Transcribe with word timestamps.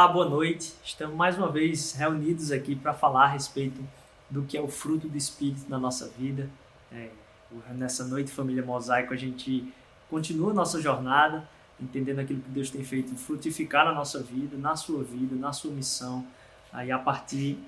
Olá, 0.00 0.08
boa 0.08 0.26
noite. 0.26 0.72
Estamos 0.82 1.14
mais 1.14 1.36
uma 1.36 1.52
vez 1.52 1.92
reunidos 1.92 2.50
aqui 2.50 2.74
para 2.74 2.94
falar 2.94 3.24
a 3.24 3.26
respeito 3.26 3.86
do 4.30 4.44
que 4.44 4.56
é 4.56 4.60
o 4.62 4.66
fruto 4.66 5.06
do 5.06 5.14
Espírito 5.14 5.68
na 5.68 5.78
nossa 5.78 6.08
vida. 6.08 6.48
É, 6.90 7.10
nessa 7.74 8.06
noite, 8.06 8.30
família 8.30 8.64
Mosaico, 8.64 9.12
a 9.12 9.16
gente 9.18 9.70
continua 10.08 10.52
a 10.52 10.54
nossa 10.54 10.80
jornada, 10.80 11.46
entendendo 11.78 12.18
aquilo 12.20 12.40
que 12.40 12.48
Deus 12.48 12.70
tem 12.70 12.82
feito 12.82 13.14
frutificar 13.14 13.84
na 13.84 13.92
nossa 13.92 14.22
vida, 14.22 14.56
na 14.56 14.74
sua 14.74 15.04
vida, 15.04 15.36
na 15.36 15.52
sua 15.52 15.70
missão, 15.70 16.26
aí 16.72 16.90
a 16.90 16.98
partir 16.98 17.58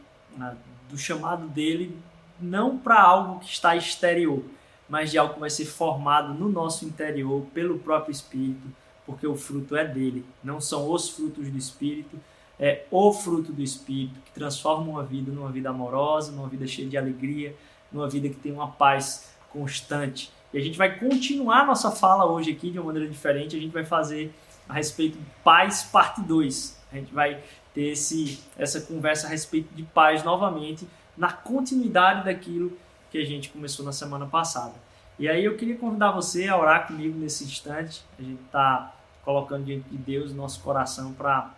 ah, 0.40 0.54
do 0.88 0.96
chamado 0.96 1.46
dele, 1.48 1.94
não 2.40 2.78
para 2.78 2.98
algo 2.98 3.40
que 3.40 3.50
está 3.50 3.76
exterior, 3.76 4.42
mas 4.88 5.10
de 5.10 5.18
algo 5.18 5.34
que 5.34 5.40
vai 5.40 5.50
ser 5.50 5.66
formado 5.66 6.32
no 6.32 6.48
nosso 6.48 6.86
interior 6.86 7.44
pelo 7.52 7.78
próprio 7.78 8.10
Espírito 8.10 8.68
porque 9.06 9.26
o 9.26 9.34
fruto 9.34 9.76
é 9.76 9.84
dele, 9.84 10.24
não 10.42 10.60
são 10.60 10.90
os 10.90 11.08
frutos 11.08 11.48
do 11.48 11.58
Espírito, 11.58 12.18
é 12.58 12.84
o 12.90 13.12
fruto 13.12 13.52
do 13.52 13.62
Espírito 13.62 14.20
que 14.20 14.32
transforma 14.32 14.88
uma 14.88 15.02
vida 15.02 15.32
numa 15.32 15.50
vida 15.50 15.70
amorosa, 15.70 16.30
numa 16.30 16.48
vida 16.48 16.66
cheia 16.66 16.88
de 16.88 16.96
alegria, 16.96 17.56
numa 17.90 18.08
vida 18.08 18.28
que 18.28 18.36
tem 18.36 18.52
uma 18.52 18.68
paz 18.68 19.32
constante. 19.50 20.32
E 20.52 20.58
a 20.58 20.60
gente 20.60 20.78
vai 20.78 20.98
continuar 20.98 21.66
nossa 21.66 21.90
fala 21.90 22.26
hoje 22.26 22.52
aqui 22.52 22.70
de 22.70 22.78
uma 22.78 22.86
maneira 22.86 23.08
diferente, 23.08 23.56
a 23.56 23.60
gente 23.60 23.72
vai 23.72 23.84
fazer 23.84 24.32
a 24.68 24.74
respeito 24.74 25.18
de 25.18 25.24
paz 25.42 25.82
parte 25.82 26.20
2. 26.20 26.80
A 26.92 26.96
gente 26.96 27.12
vai 27.12 27.42
ter 27.74 27.88
esse, 27.88 28.38
essa 28.56 28.80
conversa 28.80 29.26
a 29.26 29.30
respeito 29.30 29.74
de 29.74 29.82
paz 29.82 30.22
novamente, 30.22 30.86
na 31.16 31.32
continuidade 31.32 32.24
daquilo 32.24 32.76
que 33.10 33.18
a 33.18 33.24
gente 33.24 33.50
começou 33.50 33.84
na 33.84 33.92
semana 33.92 34.26
passada. 34.26 34.74
E 35.18 35.28
aí 35.28 35.44
eu 35.44 35.56
queria 35.56 35.76
convidar 35.76 36.10
você 36.12 36.48
a 36.48 36.56
orar 36.56 36.86
comigo 36.86 37.18
nesse 37.18 37.44
instante. 37.44 38.02
A 38.18 38.22
gente 38.22 38.42
está 38.42 38.94
colocando 39.24 39.64
diante 39.64 39.88
de 39.88 39.96
Deus 39.96 40.32
nosso 40.32 40.60
coração 40.60 41.12
para 41.12 41.54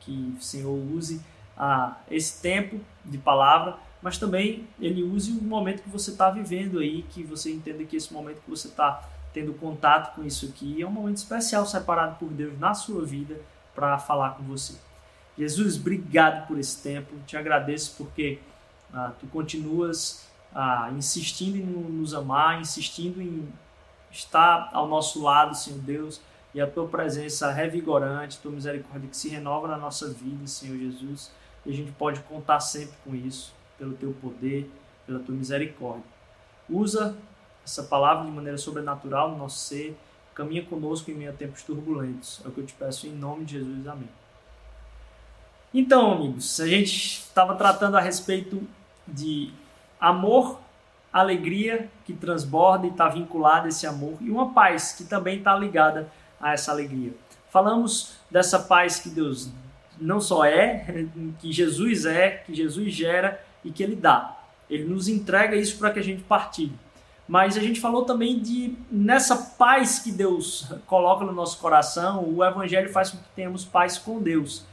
que 0.00 0.34
o 0.38 0.42
Senhor 0.42 0.72
use 0.72 1.20
ah, 1.56 1.96
esse 2.10 2.40
tempo 2.40 2.80
de 3.04 3.18
palavra, 3.18 3.76
mas 4.00 4.16
também 4.16 4.66
Ele 4.80 5.02
use 5.02 5.32
o 5.32 5.42
momento 5.42 5.82
que 5.82 5.88
você 5.88 6.10
está 6.10 6.30
vivendo 6.30 6.78
aí, 6.78 7.02
que 7.10 7.22
você 7.22 7.52
entenda 7.52 7.84
que 7.84 7.96
esse 7.96 8.12
momento 8.12 8.40
que 8.42 8.50
você 8.50 8.68
está 8.68 9.02
tendo 9.32 9.52
contato 9.54 10.14
com 10.14 10.24
isso 10.24 10.46
aqui 10.46 10.80
é 10.80 10.86
um 10.86 10.90
momento 10.90 11.16
especial 11.16 11.66
separado 11.66 12.16
por 12.16 12.28
Deus 12.28 12.58
na 12.58 12.74
sua 12.74 13.04
vida 13.04 13.40
para 13.74 13.98
falar 13.98 14.30
com 14.30 14.44
você. 14.44 14.74
Jesus, 15.36 15.76
obrigado 15.76 16.46
por 16.46 16.58
esse 16.58 16.82
tempo. 16.82 17.14
Te 17.26 17.36
agradeço 17.36 17.94
porque 17.96 18.38
ah, 18.92 19.12
tu 19.20 19.26
continuas 19.26 20.26
ah, 20.54 20.90
insistindo 20.96 21.56
em 21.56 21.64
nos 21.64 22.14
amar, 22.14 22.60
insistindo 22.60 23.20
em 23.20 23.48
estar 24.10 24.70
ao 24.72 24.88
nosso 24.88 25.22
lado, 25.22 25.54
Senhor 25.54 25.78
Deus, 25.80 26.20
e 26.54 26.60
a 26.60 26.66
tua 26.66 26.86
presença 26.88 27.50
revigorante, 27.52 28.38
tua 28.38 28.52
misericórdia 28.52 29.08
que 29.08 29.16
se 29.16 29.28
renova 29.28 29.68
na 29.68 29.76
nossa 29.76 30.08
vida, 30.08 30.46
Senhor 30.46 30.78
Jesus, 30.78 31.30
e 31.64 31.70
a 31.70 31.74
gente 31.74 31.92
pode 31.92 32.20
contar 32.20 32.60
sempre 32.60 32.96
com 33.04 33.14
isso, 33.14 33.54
pelo 33.78 33.94
teu 33.94 34.12
poder, 34.14 34.70
pela 35.06 35.18
tua 35.18 35.34
misericórdia. 35.34 36.04
Usa 36.68 37.16
essa 37.64 37.82
palavra 37.82 38.24
de 38.24 38.30
maneira 38.30 38.56
sobrenatural 38.56 39.30
no 39.30 39.38
nosso 39.38 39.58
ser, 39.58 39.96
caminha 40.34 40.64
conosco 40.64 41.10
em 41.10 41.14
meio 41.14 41.30
a 41.30 41.34
tempos 41.34 41.62
turbulentos. 41.62 42.40
É 42.44 42.48
o 42.48 42.50
que 42.50 42.60
eu 42.60 42.66
te 42.66 42.72
peço 42.74 43.06
em 43.06 43.12
nome 43.12 43.44
de 43.44 43.58
Jesus. 43.58 43.86
Amém. 43.86 44.08
Então, 45.74 46.12
amigos, 46.12 46.60
a 46.60 46.66
gente 46.66 47.20
estava 47.20 47.54
tratando 47.54 47.96
a 47.96 48.00
respeito 48.00 48.62
de 49.06 49.52
amor, 50.00 50.60
alegria 51.12 51.90
que 52.04 52.12
transborda 52.14 52.86
e 52.86 52.90
está 52.90 53.08
vinculada 53.08 53.66
a 53.66 53.68
esse 53.68 53.86
amor, 53.86 54.16
e 54.20 54.30
uma 54.30 54.52
paz 54.54 54.92
que 54.92 55.04
também 55.04 55.38
está 55.38 55.54
ligada 55.56 56.10
a 56.40 56.52
essa 56.52 56.70
alegria. 56.70 57.12
Falamos 57.50 58.14
dessa 58.30 58.58
paz 58.58 58.98
que 58.98 59.08
Deus 59.08 59.50
não 60.00 60.20
só 60.20 60.44
é, 60.44 61.06
que 61.40 61.52
Jesus 61.52 62.04
é, 62.04 62.30
que 62.30 62.54
Jesus 62.54 62.92
gera 62.92 63.42
e 63.64 63.70
que 63.70 63.82
Ele 63.82 63.96
dá. 63.96 64.36
Ele 64.68 64.84
nos 64.84 65.08
entrega 65.08 65.56
isso 65.56 65.78
para 65.78 65.90
que 65.90 65.98
a 65.98 66.02
gente 66.02 66.22
partilhe. 66.22 66.74
Mas 67.26 67.58
a 67.58 67.60
gente 67.60 67.78
falou 67.78 68.04
também 68.04 68.38
de 68.38 68.74
nessa 68.90 69.36
paz 69.36 69.98
que 69.98 70.10
Deus 70.10 70.72
coloca 70.86 71.24
no 71.24 71.32
nosso 71.32 71.58
coração, 71.58 72.24
o 72.24 72.42
Evangelho 72.42 72.90
faz 72.90 73.10
com 73.10 73.18
que 73.18 73.28
tenhamos 73.36 73.64
paz 73.66 73.98
com 73.98 74.20
Deus. 74.20 74.64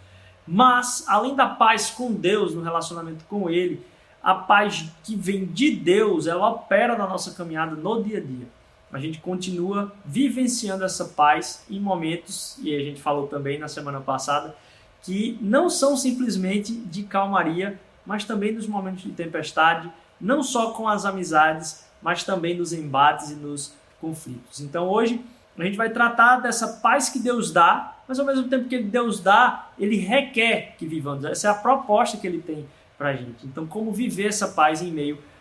Mas, 0.48 1.04
além 1.08 1.36
da 1.36 1.48
paz 1.48 1.90
com 1.90 2.14
Deus, 2.14 2.54
no 2.54 2.62
relacionamento 2.62 3.26
com 3.26 3.50
Ele, 3.50 3.86
a 4.24 4.34
paz 4.34 4.90
que 5.04 5.16
vem 5.16 5.46
de 5.46 5.72
Deus, 5.72 6.28
ela 6.28 6.50
opera 6.50 6.98
na 6.98 7.08
nossa 7.08 7.32
caminhada 7.32 7.76
no 7.76 8.02
dia 8.02 8.20
a 8.20 8.22
dia. 8.22 8.48
A 8.92 9.00
gente 9.00 9.20
continua 9.20 9.94
vivenciando 10.06 10.84
essa 10.84 11.06
paz 11.06 11.64
em 11.70 11.80
momentos, 11.80 12.58
e 12.62 12.76
a 12.76 12.80
gente 12.80 13.02
falou 13.02 13.28
também 13.28 13.60
na 13.60 13.68
semana 13.68 14.00
passada, 14.00 14.56
que 15.04 15.38
não 15.42 15.70
são 15.70 15.96
simplesmente 15.98 16.74
de 16.74 17.04
calmaria, 17.04 17.80
mas 18.06 18.24
também 18.24 18.54
nos 18.54 18.68
momentos 18.68 19.04
de 19.04 19.12
tempestade, 19.12 19.92
não 20.20 20.42
só 20.42 20.72
com 20.72 20.88
as 20.88 21.06
amizades, 21.06 21.86
mas 22.02 22.24
também 22.24 22.56
nos 22.56 22.72
embates 22.72 23.32
e 23.32 23.36
nos 23.36 23.74
conflitos. 24.00 24.62
Então 24.62 24.88
hoje 24.88 25.22
a 25.58 25.64
gente 25.64 25.78
vai 25.78 25.90
tratar 25.90 26.38
dessa 26.38 26.68
paz 26.82 27.10
que 27.10 27.20
Deus 27.20 27.52
dá, 27.52 27.96
mas 28.08 28.20
ao 28.20 28.26
mesmo 28.26 28.48
tempo 28.48 28.68
que 28.68 28.80
Deus 28.80 29.20
dá, 29.20 29.70
ele 29.80 29.98
requer 29.98 30.76
que 30.78 30.86
vivamos. 30.86 31.26
Essa 31.26 31.48
é 31.48 31.52
a 31.52 31.56
proposta 31.56 32.18
que 32.18 32.28
ele 32.28 32.42
tem 32.42 32.66
para 32.98 33.10
a 33.10 33.16
gente. 33.16 33.46
Então, 33.46 33.66
como 33.66 33.92
viver 33.92 34.28
essa 34.28 34.48
paz 34.50 34.82
em 34.82 34.92
meio 34.92 35.18
a 35.18 35.35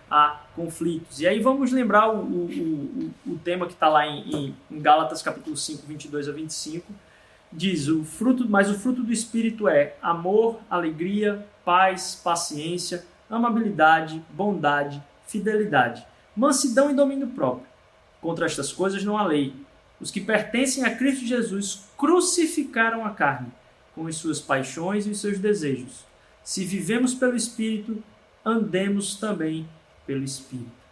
conflitos? 0.55 1.21
E 1.21 1.27
aí 1.27 1.41
vamos 1.41 1.73
lembrar 1.73 2.09
o, 2.09 2.19
o, 2.19 3.13
o, 3.27 3.33
o 3.33 3.39
tema 3.39 3.67
que 3.67 3.73
está 3.73 3.89
lá 3.89 4.07
em, 4.07 4.55
em, 4.71 4.81
Gálatas 4.81 5.23
capítulo 5.23 5.57
5, 5.57 5.87
22 5.87 6.29
a 6.29 6.33
25. 6.33 6.93
Diz, 7.53 7.89
o 7.89 8.05
fruto, 8.05 8.49
mas 8.49 8.69
o 8.71 8.79
fruto 8.79 9.03
do 9.03 9.13
Espírito 9.13 9.69
é 9.69 9.95
amor, 10.03 10.59
alegria, 10.69 11.47
paz, 11.65 12.21
paciência, 12.23 13.05
amabilidade, 13.31 14.23
bondade, 14.31 15.03
fidelidade, 15.27 16.05
mansidão 16.37 16.91
e 16.91 16.95
domínio 16.95 17.29
próprio. 17.29 17.67
Contra 18.21 18.47
estas 18.47 18.73
coisas 18.73 19.05
não 19.05 19.17
há 19.17 19.25
lei. 19.25 19.55
Os 20.01 20.11
que 20.11 20.21
pertencem 20.21 20.85
a 20.85 20.97
Cristo 20.97 21.25
Jesus 21.25 21.85
crucificaram 21.97 23.05
a 23.05 23.11
carne, 23.11 23.53
com 23.95 24.07
as 24.07 24.17
suas 24.17 24.41
paixões 24.41 25.07
e 25.07 25.11
os 25.11 25.21
seus 25.21 25.39
desejos. 25.39 26.05
Se 26.43 26.65
vivemos 26.65 27.15
pelo 27.15 27.37
Espírito, 27.37 28.03
andemos 28.45 29.17
também 29.17 29.67
pelo 30.07 30.25
Espírito. 30.25 30.85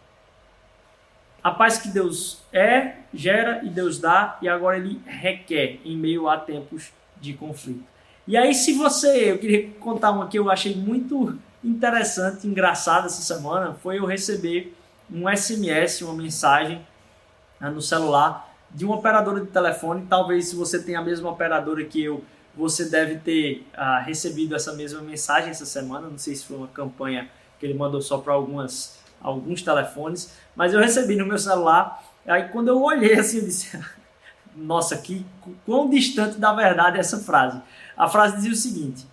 A 1.43 1.51
paz 1.51 1.77
que 1.77 1.89
Deus 1.89 2.41
é, 2.53 2.95
gera 3.13 3.61
e 3.63 3.69
Deus 3.69 3.99
dá, 3.99 4.37
e 4.41 4.47
agora 4.47 4.77
Ele 4.77 5.01
requer 5.05 5.79
em 5.83 5.97
meio 5.97 6.29
a 6.29 6.37
tempos 6.37 6.91
de 7.19 7.33
conflito. 7.33 7.83
E 8.25 8.37
aí, 8.37 8.53
se 8.53 8.73
você, 8.73 9.31
eu 9.31 9.37
queria 9.37 9.69
contar 9.79 10.11
uma 10.11 10.27
que 10.27 10.39
eu 10.39 10.49
achei 10.49 10.73
muito 10.73 11.37
interessante, 11.61 12.47
engraçada 12.47 13.07
essa 13.07 13.21
semana, 13.21 13.73
foi 13.73 13.99
eu 13.99 14.05
receber 14.05 14.73
um 15.11 15.29
SMS, 15.29 16.01
uma 16.01 16.13
mensagem 16.13 16.85
né, 17.59 17.69
no 17.69 17.81
celular 17.81 18.49
de 18.71 18.85
uma 18.85 18.95
operadora 18.95 19.41
de 19.41 19.47
telefone. 19.47 20.05
Talvez 20.09 20.47
se 20.47 20.55
você 20.55 20.81
tem 20.81 20.95
a 20.95 21.01
mesma 21.01 21.29
operadora 21.29 21.83
que 21.83 22.01
eu, 22.01 22.23
você 22.55 22.85
deve 22.85 23.17
ter 23.17 23.67
ah, 23.73 23.99
recebido 23.99 24.55
essa 24.55 24.73
mesma 24.73 25.01
mensagem 25.01 25.49
essa 25.49 25.65
semana. 25.65 26.07
Não 26.07 26.17
sei 26.17 26.35
se 26.35 26.45
foi 26.45 26.55
uma 26.55 26.67
campanha 26.67 27.29
que 27.59 27.65
ele 27.65 27.73
mandou 27.73 28.01
só 28.01 28.17
para 28.17 28.33
algumas 28.33 29.02
alguns 29.23 29.61
telefones, 29.61 30.33
mas 30.55 30.73
eu 30.73 30.79
recebi 30.79 31.15
no 31.15 31.25
meu 31.25 31.39
celular. 31.39 32.03
Aí 32.27 32.49
quando 32.49 32.67
eu 32.67 32.81
olhei 32.83 33.17
assim, 33.17 33.37
eu 33.37 33.45
disse: 33.45 33.79
Nossa, 34.55 34.97
que 34.97 35.25
quão 35.65 35.89
distante 35.89 36.37
da 36.37 36.53
verdade 36.53 36.97
é 36.97 36.99
essa 36.99 37.19
frase. 37.19 37.61
A 37.97 38.07
frase 38.07 38.35
dizia 38.35 38.51
o 38.51 38.55
seguinte: 38.55 39.07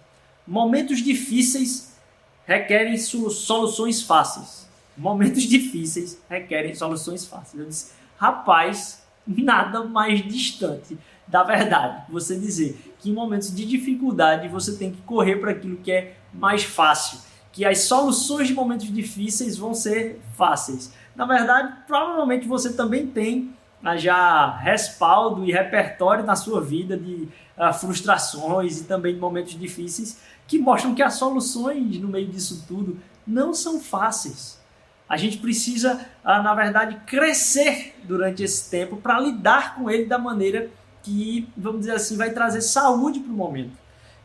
Momentos 0.47 0.99
difíceis 0.99 1.97
requerem 2.45 2.99
soluções 2.99 4.03
fáceis. 4.03 4.69
Momentos 4.97 5.45
difíceis 5.45 6.21
requerem 6.29 6.75
soluções 6.75 7.25
fáceis. 7.25 7.63
Eu 7.63 7.69
disse: 7.69 7.93
Rapaz, 8.19 9.03
nada 9.27 9.85
mais 9.85 10.23
distante 10.27 10.99
da 11.27 11.43
verdade. 11.43 12.03
Você 12.11 12.39
dizer 12.39 12.95
que 12.99 13.09
em 13.09 13.15
momentos 13.15 13.55
de 13.55 13.65
dificuldade 13.65 14.49
você 14.49 14.77
tem 14.77 14.91
que 14.91 15.01
correr 15.03 15.37
para 15.37 15.53
aquilo 15.53 15.77
que 15.77 15.93
é 15.93 16.17
mais 16.35 16.65
fácil, 16.65 17.19
que 17.53 17.65
as 17.65 17.81
soluções 17.81 18.49
de 18.49 18.55
momentos 18.55 18.93
difíceis 18.93 19.57
vão 19.57 19.75
ser 19.75 20.21
fáceis. 20.37 20.93
Na 21.17 21.27
verdade, 21.27 21.75
provavelmente 21.87 22.47
você 22.47 22.73
também 22.73 23.07
tem 23.07 23.53
ah, 23.83 23.97
já 23.97 24.57
respaldo 24.57 25.45
e 25.45 25.53
repertório 25.53 26.25
na 26.25 26.37
sua 26.37 26.61
vida 26.61 26.97
de 26.97 27.29
uh, 27.57 27.73
frustrações 27.73 28.81
e 28.81 28.85
também 28.85 29.15
de 29.15 29.21
momentos 29.21 29.59
difíceis 29.59 30.19
que 30.47 30.59
mostram 30.59 30.95
que 30.95 31.03
as 31.03 31.15
soluções 31.15 31.99
no 31.99 32.09
meio 32.09 32.27
disso 32.29 32.65
tudo 32.69 32.99
não 33.27 33.55
são 33.55 33.81
fáceis. 33.81 34.61
A 35.09 35.17
gente 35.17 35.39
precisa, 35.39 36.07
uh, 36.25 36.43
na 36.43 36.55
verdade, 36.55 37.01
crescer 37.07 37.95
durante 38.05 38.43
esse 38.43 38.71
tempo 38.71 38.97
para 38.97 39.19
lidar 39.19 39.75
com 39.75 39.91
ele 39.91 40.05
da 40.05 40.19
maneira 40.19 40.71
que, 41.03 41.49
vamos 41.57 41.81
dizer 41.81 41.95
assim, 41.95 42.17
vai 42.17 42.31
trazer 42.31 42.61
saúde 42.61 43.21
para 43.21 43.33
o 43.33 43.37
momento. 43.37 43.80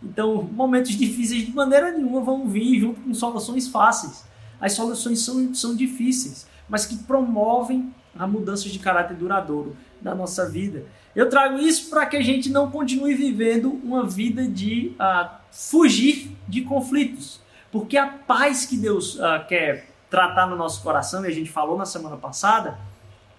Então, 0.06 0.44
momentos 0.44 0.92
difíceis 0.92 1.46
de 1.46 1.52
maneira 1.52 1.92
nenhuma 1.92 2.22
vão 2.22 2.48
vir 2.48 2.80
junto 2.80 3.02
com 3.02 3.14
soluções 3.14 3.68
fáceis. 3.68 4.24
As 4.62 4.74
soluções 4.74 5.20
são, 5.20 5.54
são 5.54 5.76
difíceis, 5.76 6.48
mas 6.70 6.86
que 6.86 6.98
promovem 6.98 7.94
a 8.18 8.26
mudança 8.26 8.70
de 8.70 8.80
caráter 8.80 9.18
duradouro 9.18 9.76
da 10.00 10.14
nossa 10.14 10.50
vida. 10.50 10.86
Eu 11.16 11.30
trago 11.30 11.58
isso 11.58 11.90
para 11.90 12.06
que 12.06 12.16
a 12.16 12.22
gente 12.22 12.50
não 12.50 12.70
continue 12.70 13.16
vivendo 13.16 13.80
uma 13.84 14.06
vida 14.06 14.48
de 14.48 14.96
uh, 15.00 15.30
fugir 15.52 16.32
de 16.48 16.62
conflitos. 16.62 17.42
Porque 17.72 17.98
a 17.98 18.08
paz 18.08 18.66
que 18.66 18.78
Deus 18.78 19.16
uh, 19.16 19.46
quer 19.48 19.90
tratar 20.10 20.48
no 20.48 20.56
nosso 20.56 20.82
coração, 20.82 21.26
e 21.26 21.28
a 21.28 21.32
gente 21.32 21.50
falou 21.50 21.78
na 21.78 21.86
semana 21.86 22.16
passada, 22.16 22.78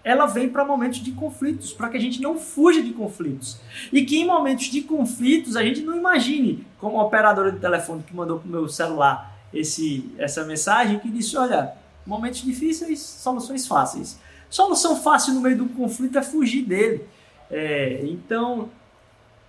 ela 0.07 0.25
vem 0.25 0.47
para 0.47 0.63
momentos 0.63 0.99
de 0.99 1.11
conflitos, 1.11 1.73
para 1.73 1.89
que 1.89 1.97
a 1.97 1.99
gente 1.99 2.21
não 2.21 2.37
fuja 2.37 2.81
de 2.81 2.93
conflitos. 2.93 3.59
E 3.91 4.05
que 4.05 4.17
em 4.17 4.25
momentos 4.25 4.67
de 4.67 4.81
conflitos 4.81 5.57
a 5.57 5.61
gente 5.61 5.81
não 5.81 5.97
imagine, 5.97 6.65
como 6.79 6.97
a 6.97 7.03
operadora 7.03 7.51
de 7.51 7.59
telefone 7.59 8.03
que 8.03 8.15
mandou 8.15 8.39
para 8.39 8.47
o 8.47 8.49
meu 8.49 8.69
celular 8.69 9.37
esse, 9.53 10.09
essa 10.17 10.45
mensagem, 10.45 10.97
que 10.97 11.09
disse: 11.09 11.35
olha, 11.35 11.73
momentos 12.05 12.41
difíceis, 12.41 13.01
soluções 13.01 13.67
fáceis. 13.67 14.17
Solução 14.49 14.95
fácil 14.95 15.33
no 15.33 15.41
meio 15.41 15.57
do 15.57 15.65
conflito 15.65 16.17
é 16.17 16.21
fugir 16.21 16.63
dele. 16.63 17.05
É, 17.51 17.99
então, 18.03 18.69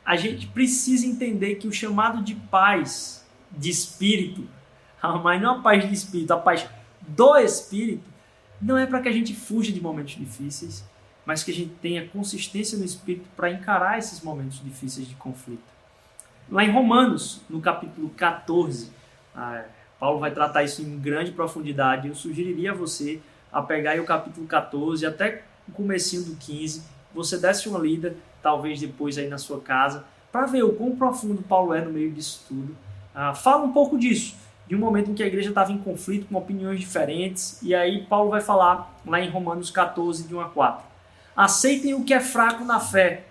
a 0.04 0.16
gente 0.16 0.48
precisa 0.48 1.06
entender 1.06 1.54
que 1.54 1.68
o 1.68 1.72
chamado 1.72 2.20
de 2.20 2.34
paz 2.34 3.24
de 3.52 3.70
espírito, 3.70 4.44
mas 5.22 5.40
não 5.40 5.60
a 5.60 5.62
paz 5.62 5.86
de 5.88 5.94
espírito, 5.94 6.32
a 6.32 6.36
paz 6.36 6.66
do 7.06 7.36
espírito, 7.36 8.17
não 8.60 8.76
é 8.76 8.86
para 8.86 9.00
que 9.00 9.08
a 9.08 9.12
gente 9.12 9.34
fuja 9.34 9.72
de 9.72 9.80
momentos 9.80 10.14
difíceis, 10.14 10.84
mas 11.24 11.42
que 11.42 11.50
a 11.50 11.54
gente 11.54 11.74
tenha 11.82 12.08
consistência 12.08 12.78
no 12.78 12.84
espírito 12.84 13.26
para 13.36 13.50
encarar 13.50 13.98
esses 13.98 14.20
momentos 14.20 14.62
difíceis 14.62 15.06
de 15.06 15.14
conflito. 15.14 15.62
Lá 16.50 16.64
em 16.64 16.70
Romanos, 16.70 17.42
no 17.48 17.60
capítulo 17.60 18.08
14, 18.10 18.90
ah, 19.34 19.64
Paulo 20.00 20.18
vai 20.18 20.30
tratar 20.30 20.62
isso 20.62 20.80
em 20.80 20.98
grande 20.98 21.32
profundidade. 21.32 22.08
Eu 22.08 22.14
sugeriria 22.14 22.72
a 22.72 22.74
você 22.74 23.20
a 23.52 23.60
pegar 23.60 23.92
aí 23.92 24.00
o 24.00 24.04
capítulo 24.04 24.46
14 24.46 25.04
até 25.04 25.42
o 25.68 25.72
comecinho 25.72 26.24
do 26.24 26.36
15, 26.36 26.82
você 27.14 27.38
desse 27.38 27.68
uma 27.68 27.78
lida, 27.78 28.16
talvez 28.42 28.80
depois 28.80 29.18
aí 29.18 29.28
na 29.28 29.38
sua 29.38 29.60
casa, 29.60 30.04
para 30.32 30.46
ver 30.46 30.62
o 30.62 30.72
quão 30.72 30.96
profundo 30.96 31.42
Paulo 31.42 31.74
é 31.74 31.80
no 31.80 31.90
meio 31.90 32.10
disso 32.10 32.44
tudo. 32.48 32.76
Ah, 33.14 33.34
fala 33.34 33.64
um 33.64 33.72
pouco 33.72 33.98
disso, 33.98 34.36
de 34.68 34.76
um 34.76 34.78
momento 34.78 35.10
em 35.10 35.14
que 35.14 35.22
a 35.22 35.26
igreja 35.26 35.48
estava 35.48 35.72
em 35.72 35.78
conflito 35.78 36.26
com 36.26 36.36
opiniões 36.36 36.78
diferentes, 36.78 37.58
e 37.62 37.74
aí 37.74 38.04
Paulo 38.04 38.30
vai 38.30 38.42
falar 38.42 38.94
lá 39.06 39.18
em 39.18 39.30
Romanos 39.30 39.70
14, 39.70 40.28
de 40.28 40.34
1 40.34 40.40
a 40.40 40.48
4. 40.50 40.84
Aceitem 41.34 41.94
o 41.94 42.04
que 42.04 42.12
é 42.12 42.20
fraco 42.20 42.64
na 42.64 42.78
fé, 42.78 43.24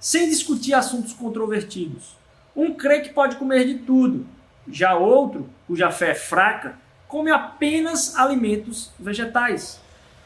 sem 0.00 0.30
discutir 0.30 0.72
assuntos 0.72 1.12
controvertidos. 1.12 2.16
Um 2.56 2.72
crê 2.72 3.00
que 3.00 3.10
pode 3.10 3.36
comer 3.36 3.66
de 3.66 3.74
tudo, 3.80 4.26
já 4.66 4.96
outro, 4.96 5.46
cuja 5.66 5.90
fé 5.90 6.12
é 6.12 6.14
fraca, 6.14 6.78
come 7.06 7.30
apenas 7.30 8.16
alimentos 8.16 8.90
vegetais. 8.98 9.78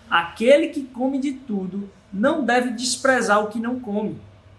Aquele 0.09 0.69
que 0.69 0.85
come 0.85 1.19
de 1.19 1.32
tudo 1.32 1.91
não 2.12 2.44
deve 2.44 2.71
desprezar 2.71 3.43
o 3.43 3.49
que 3.49 3.59
não 3.59 3.81
come. 3.81 4.17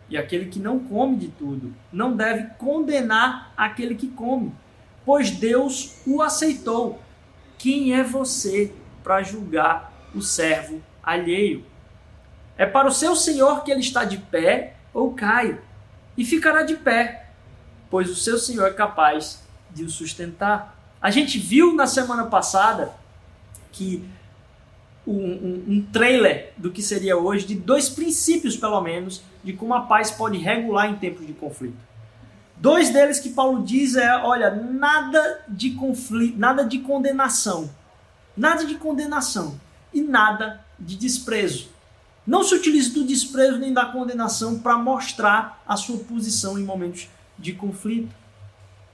E 0.10 0.18
aquele 0.18 0.48
que 0.48 0.60
não 0.60 0.80
come 0.80 1.16
de 1.16 1.30
tudo 1.30 1.74
não 1.94 2.14
deve 2.14 2.48
condenar 2.58 3.54
aquele 3.56 3.96
que 3.96 4.10
come, 4.10 4.52
pois 5.06 5.31
Deus 5.31 5.95
o 6.06 6.21
aceitou. 6.21 7.01
Quem 7.57 7.94
é 7.94 8.03
você 8.03 8.74
para 9.03 9.24
julgar 9.24 9.94
o 10.13 10.21
servo 10.21 10.81
alheio? 11.03 11.65
É 12.57 12.65
para 12.65 12.88
o 12.88 12.92
seu 12.92 13.15
senhor 13.15 13.63
que 13.63 13.71
ele 13.71 13.81
está 13.81 14.03
de 14.03 14.18
pé 14.18 14.75
ou 14.94 15.13
cai, 15.13 15.59
e 16.18 16.25
ficará 16.25 16.63
de 16.63 16.75
pé, 16.75 17.30
pois 17.89 18.09
o 18.09 18.15
seu 18.15 18.38
senhor 18.38 18.68
é 18.68 18.74
capaz 18.74 19.42
de 19.71 19.83
o 19.83 19.89
sustentar. 19.89 20.77
A 21.01 21.09
gente 21.09 21.39
viu 21.39 21.74
na 21.74 21.88
semana 21.88 22.25
passada 22.25 22.94
que 23.71 24.03
um, 25.07 25.13
um, 25.13 25.63
um, 25.68 25.88
trailer 25.92 26.53
do 26.57 26.69
que 26.69 26.81
seria 26.81 27.18
hoje, 27.18 27.45
de 27.45 27.56
dois 27.56 27.89
princípios, 27.89 28.56
pelo 28.56 28.80
menos, 28.81 29.24
de 29.44 29.53
como 29.53 29.74
a 29.74 29.81
paz 29.81 30.12
pode 30.12 30.38
regular 30.38 30.89
em 30.89 30.95
tempos 30.95 31.25
de 31.25 31.33
conflito. 31.33 31.77
Dois 32.62 32.92
deles 32.92 33.19
que 33.19 33.31
Paulo 33.31 33.63
diz 33.63 33.96
é: 33.96 34.16
olha, 34.18 34.52
nada 34.52 35.44
de 35.48 35.72
conflito, 35.72 36.38
nada 36.38 36.63
de 36.63 36.78
condenação. 36.78 37.69
Nada 38.38 38.63
de 38.66 38.75
condenação 38.75 39.60
e 39.92 40.00
nada 40.00 40.63
de 40.80 40.96
desprezo. 40.96 41.69
Não 42.25 42.44
se 42.44 42.54
utilize 42.54 42.92
do 42.92 43.04
desprezo 43.04 43.58
nem 43.58 43.74
da 43.74 43.86
condenação 43.86 44.60
para 44.60 44.78
mostrar 44.78 45.62
a 45.68 45.75
sua 45.75 45.98
posição 45.98 46.58
em 46.58 46.63
momentos 46.63 47.10
de 47.38 47.52
conflito. 47.52 48.13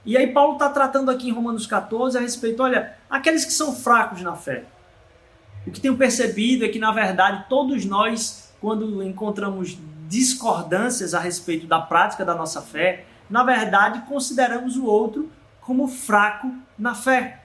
E 0.04 0.16
aí 0.16 0.28
Paulo 0.28 0.54
está 0.54 0.70
tratando 0.70 1.10
aqui 1.10 1.28
em 1.28 1.32
Romanos 1.32 1.66
14 1.66 2.16
a 2.16 2.20
respeito, 2.22 2.62
olha, 2.62 2.94
aqueles 3.10 3.44
que 3.44 3.52
são 3.52 3.76
fracos 3.76 4.22
na 4.22 4.34
fé. 4.34 4.64
O 5.66 5.70
que 5.70 5.80
tenho 5.80 5.96
percebido 5.96 6.64
é 6.64 6.68
que, 6.68 6.78
na 6.78 6.90
verdade, 6.90 7.44
todos 7.50 7.84
nós, 7.84 8.50
quando 8.62 9.02
encontramos 9.02 9.76
discordâncias 10.08 11.12
a 11.12 11.20
respeito 11.20 11.66
da 11.66 11.78
prática 11.78 12.24
da 12.24 12.34
nossa 12.34 12.62
fé, 12.62 13.04
na 13.28 13.42
verdade, 13.42 14.02
consideramos 14.08 14.76
o 14.76 14.84
outro 14.84 15.30
como 15.60 15.86
fraco 15.86 16.52
na 16.78 16.94
fé. 16.94 17.42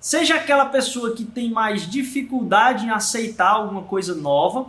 Seja 0.00 0.36
aquela 0.36 0.66
pessoa 0.66 1.14
que 1.14 1.24
tem 1.24 1.50
mais 1.50 1.88
dificuldade 1.88 2.86
em 2.86 2.90
aceitar 2.90 3.50
alguma 3.50 3.82
coisa 3.82 4.14
nova, 4.14 4.66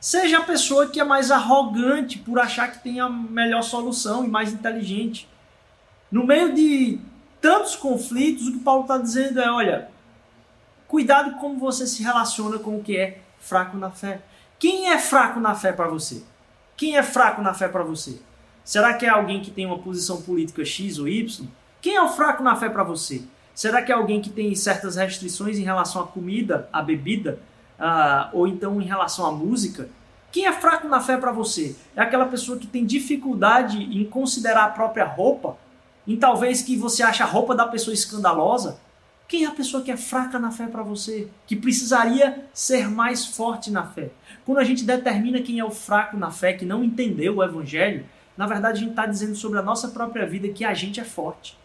seja 0.00 0.38
a 0.38 0.44
pessoa 0.44 0.86
que 0.86 1.00
é 1.00 1.04
mais 1.04 1.30
arrogante 1.30 2.18
por 2.18 2.38
achar 2.38 2.70
que 2.70 2.82
tem 2.82 3.00
a 3.00 3.08
melhor 3.08 3.62
solução 3.62 4.24
e 4.24 4.28
mais 4.28 4.52
inteligente. 4.52 5.28
No 6.10 6.26
meio 6.26 6.54
de 6.54 7.00
tantos 7.40 7.76
conflitos, 7.76 8.46
o 8.46 8.52
que 8.52 8.60
Paulo 8.60 8.82
está 8.82 8.98
dizendo 8.98 9.40
é: 9.40 9.50
olha, 9.50 9.88
cuidado 10.88 11.36
como 11.36 11.58
você 11.58 11.86
se 11.86 12.02
relaciona 12.02 12.58
com 12.58 12.78
o 12.78 12.82
que 12.82 12.96
é 12.96 13.20
fraco 13.40 13.76
na 13.76 13.90
fé. 13.90 14.22
Quem 14.58 14.88
é 14.88 14.98
fraco 14.98 15.40
na 15.40 15.54
fé 15.54 15.72
para 15.72 15.88
você? 15.88 16.22
Quem 16.76 16.96
é 16.96 17.02
fraco 17.02 17.42
na 17.42 17.52
fé 17.52 17.68
para 17.68 17.82
você? 17.82 18.20
Será 18.64 18.94
que 18.94 19.04
é 19.04 19.08
alguém 19.08 19.40
que 19.40 19.50
tem 19.50 19.66
uma 19.66 19.78
posição 19.78 20.22
política 20.22 20.64
X 20.64 20.98
ou 20.98 21.08
Y? 21.08 21.46
Quem 21.80 21.96
é 21.96 22.02
o 22.02 22.08
fraco 22.08 22.42
na 22.42 22.54
fé 22.54 22.68
para 22.68 22.84
você? 22.84 23.22
Será 23.54 23.82
que 23.82 23.92
é 23.92 23.94
alguém 23.94 24.20
que 24.20 24.30
tem 24.30 24.54
certas 24.54 24.96
restrições 24.96 25.58
em 25.58 25.62
relação 25.62 26.02
à 26.02 26.06
comida, 26.06 26.68
à 26.72 26.80
bebida, 26.80 27.38
uh, 27.78 28.28
ou 28.32 28.46
então 28.46 28.80
em 28.80 28.84
relação 28.84 29.26
à 29.26 29.32
música? 29.32 29.88
Quem 30.30 30.46
é 30.46 30.52
fraco 30.52 30.88
na 30.88 31.00
fé 31.00 31.16
para 31.18 31.32
você? 31.32 31.76
É 31.94 32.00
aquela 32.00 32.24
pessoa 32.26 32.58
que 32.58 32.66
tem 32.66 32.86
dificuldade 32.86 33.78
em 33.78 34.04
considerar 34.04 34.64
a 34.64 34.68
própria 34.70 35.04
roupa 35.04 35.58
em 36.06 36.16
talvez 36.16 36.62
que 36.62 36.76
você 36.76 37.02
acha 37.02 37.24
a 37.24 37.26
roupa 37.26 37.54
da 37.54 37.66
pessoa 37.66 37.94
escandalosa, 37.94 38.80
quem 39.28 39.44
é 39.44 39.46
a 39.46 39.52
pessoa 39.52 39.82
que 39.82 39.90
é 39.90 39.96
fraca 39.96 40.38
na 40.38 40.50
fé 40.50 40.66
para 40.66 40.82
você? 40.82 41.28
Que 41.46 41.56
precisaria 41.56 42.44
ser 42.52 42.90
mais 42.90 43.24
forte 43.24 43.70
na 43.70 43.86
fé? 43.86 44.10
Quando 44.44 44.58
a 44.58 44.64
gente 44.64 44.84
determina 44.84 45.40
quem 45.40 45.58
é 45.58 45.64
o 45.64 45.70
fraco 45.70 46.16
na 46.16 46.30
fé, 46.30 46.52
que 46.52 46.66
não 46.66 46.84
entendeu 46.84 47.36
o 47.36 47.44
evangelho, 47.44 48.04
na 48.36 48.46
verdade 48.46 48.78
a 48.78 48.80
gente 48.80 48.90
está 48.90 49.06
dizendo 49.06 49.34
sobre 49.34 49.58
a 49.58 49.62
nossa 49.62 49.88
própria 49.88 50.26
vida 50.26 50.48
que 50.48 50.64
a 50.64 50.74
gente 50.74 51.00
é 51.00 51.04
forte. 51.04 51.58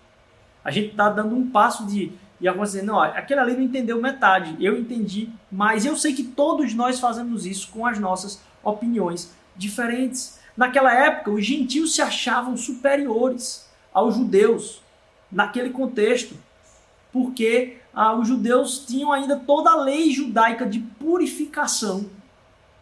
A 0.64 0.72
gente 0.72 0.90
está 0.92 1.10
dando 1.10 1.36
um 1.36 1.50
passo 1.50 1.86
de. 1.86 2.12
E 2.40 2.48
algumas 2.48 2.74
dizendo, 2.74 2.88
não, 2.88 3.02
aquele 3.02 3.40
ali 3.40 3.54
não 3.54 3.62
entendeu 3.62 4.00
metade, 4.00 4.56
eu 4.60 4.78
entendi, 4.78 5.30
mas 5.52 5.86
eu 5.86 5.96
sei 5.96 6.14
que 6.14 6.24
todos 6.24 6.72
nós 6.76 7.00
fazemos 7.00 7.48
isso 7.48 7.70
com 7.70 7.84
as 7.84 7.98
nossas 7.98 8.40
opiniões 8.64 9.34
diferentes. 9.56 10.40
Naquela 10.56 10.94
época, 10.94 11.32
os 11.32 11.44
gentios 11.44 11.96
se 11.96 12.02
achavam 12.02 12.56
superiores 12.56 13.68
aos 13.92 14.16
judeus 14.16 14.84
naquele 15.32 15.72
contexto, 15.72 16.36
porque 17.12 17.78
ah, 17.94 18.14
os 18.14 18.28
judeus 18.28 18.86
tinham 18.86 19.12
ainda 19.12 19.36
toda 19.38 19.72
a 19.72 19.82
lei 19.82 20.12
judaica 20.12 20.66
de 20.66 20.80
purificação 20.80 22.08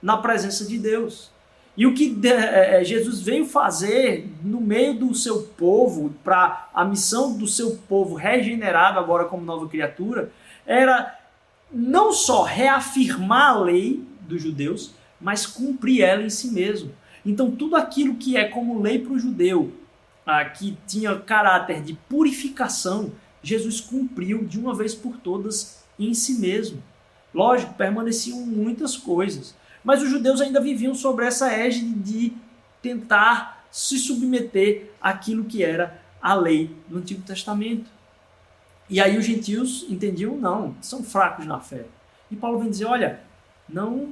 na 0.02 0.18
presença 0.18 0.66
de 0.66 0.78
Deus. 0.78 1.32
E 1.78 1.86
o 1.86 1.94
que 1.94 2.18
é, 2.24 2.82
é, 2.82 2.84
Jesus 2.84 3.22
veio 3.22 3.46
fazer 3.46 4.30
no 4.44 4.62
meio 4.62 4.94
do 4.94 5.14
seu 5.14 5.44
povo, 5.44 6.14
para 6.24 6.70
a 6.74 6.86
missão 6.86 7.38
do 7.38 7.48
seu 7.48 7.76
povo 7.88 8.16
regenerado 8.16 8.98
agora 8.98 9.26
como 9.26 9.44
nova 9.44 9.68
criatura, 9.68 10.32
era 10.66 11.20
não 11.72 12.14
só 12.14 12.44
reafirmar 12.44 13.56
a 13.56 13.60
lei 13.60 14.02
dos 14.22 14.42
judeus, 14.42 14.94
mas 15.20 15.46
cumprir 15.46 16.02
ela 16.02 16.24
em 16.24 16.30
si 16.30 16.48
mesmo. 16.52 16.92
Então, 17.26 17.52
tudo 17.52 17.76
aquilo 17.76 18.16
que 18.16 18.38
é 18.38 18.46
como 18.46 18.82
lei 18.82 19.00
para 19.00 19.14
o 19.14 19.20
judeu, 19.20 19.74
ah, 20.26 20.46
que 20.46 20.78
tinha 20.88 21.16
caráter 21.20 21.82
de 21.82 21.94
purificação, 22.08 23.12
Jesus 23.44 23.82
cumpriu 23.82 24.46
de 24.46 24.60
uma 24.60 24.74
vez 24.74 24.96
por 24.96 25.18
todas 25.18 25.84
em 26.00 26.14
si 26.14 26.36
mesmo. 26.40 26.82
Lógico, 27.34 27.74
permaneciam 27.74 28.40
muitas 28.40 28.96
coisas, 28.96 29.56
mas 29.86 30.02
os 30.02 30.10
judeus 30.10 30.42
ainda 30.42 30.60
viviam 30.60 30.96
sobre 30.96 31.26
essa 31.26 31.54
égide 31.54 31.94
de 31.94 32.34
tentar 32.82 33.66
se 33.72 34.00
submeter 34.00 34.92
àquilo 35.00 35.46
que 35.46 35.64
era 35.64 36.02
a 36.22 36.34
lei 36.34 36.76
do 36.90 36.98
Antigo 36.98 37.22
Testamento. 37.22 37.90
E 38.90 39.00
aí 39.00 39.18
os 39.18 39.26
gentios 39.26 39.86
entendiam, 39.88 40.36
não, 40.36 40.76
são 40.82 41.04
fracos 41.04 41.46
na 41.46 41.60
fé. 41.60 41.86
E 42.32 42.36
Paulo 42.36 42.60
vem 42.60 42.70
dizer, 42.70 42.86
olha, 42.86 43.20
não, 43.70 44.12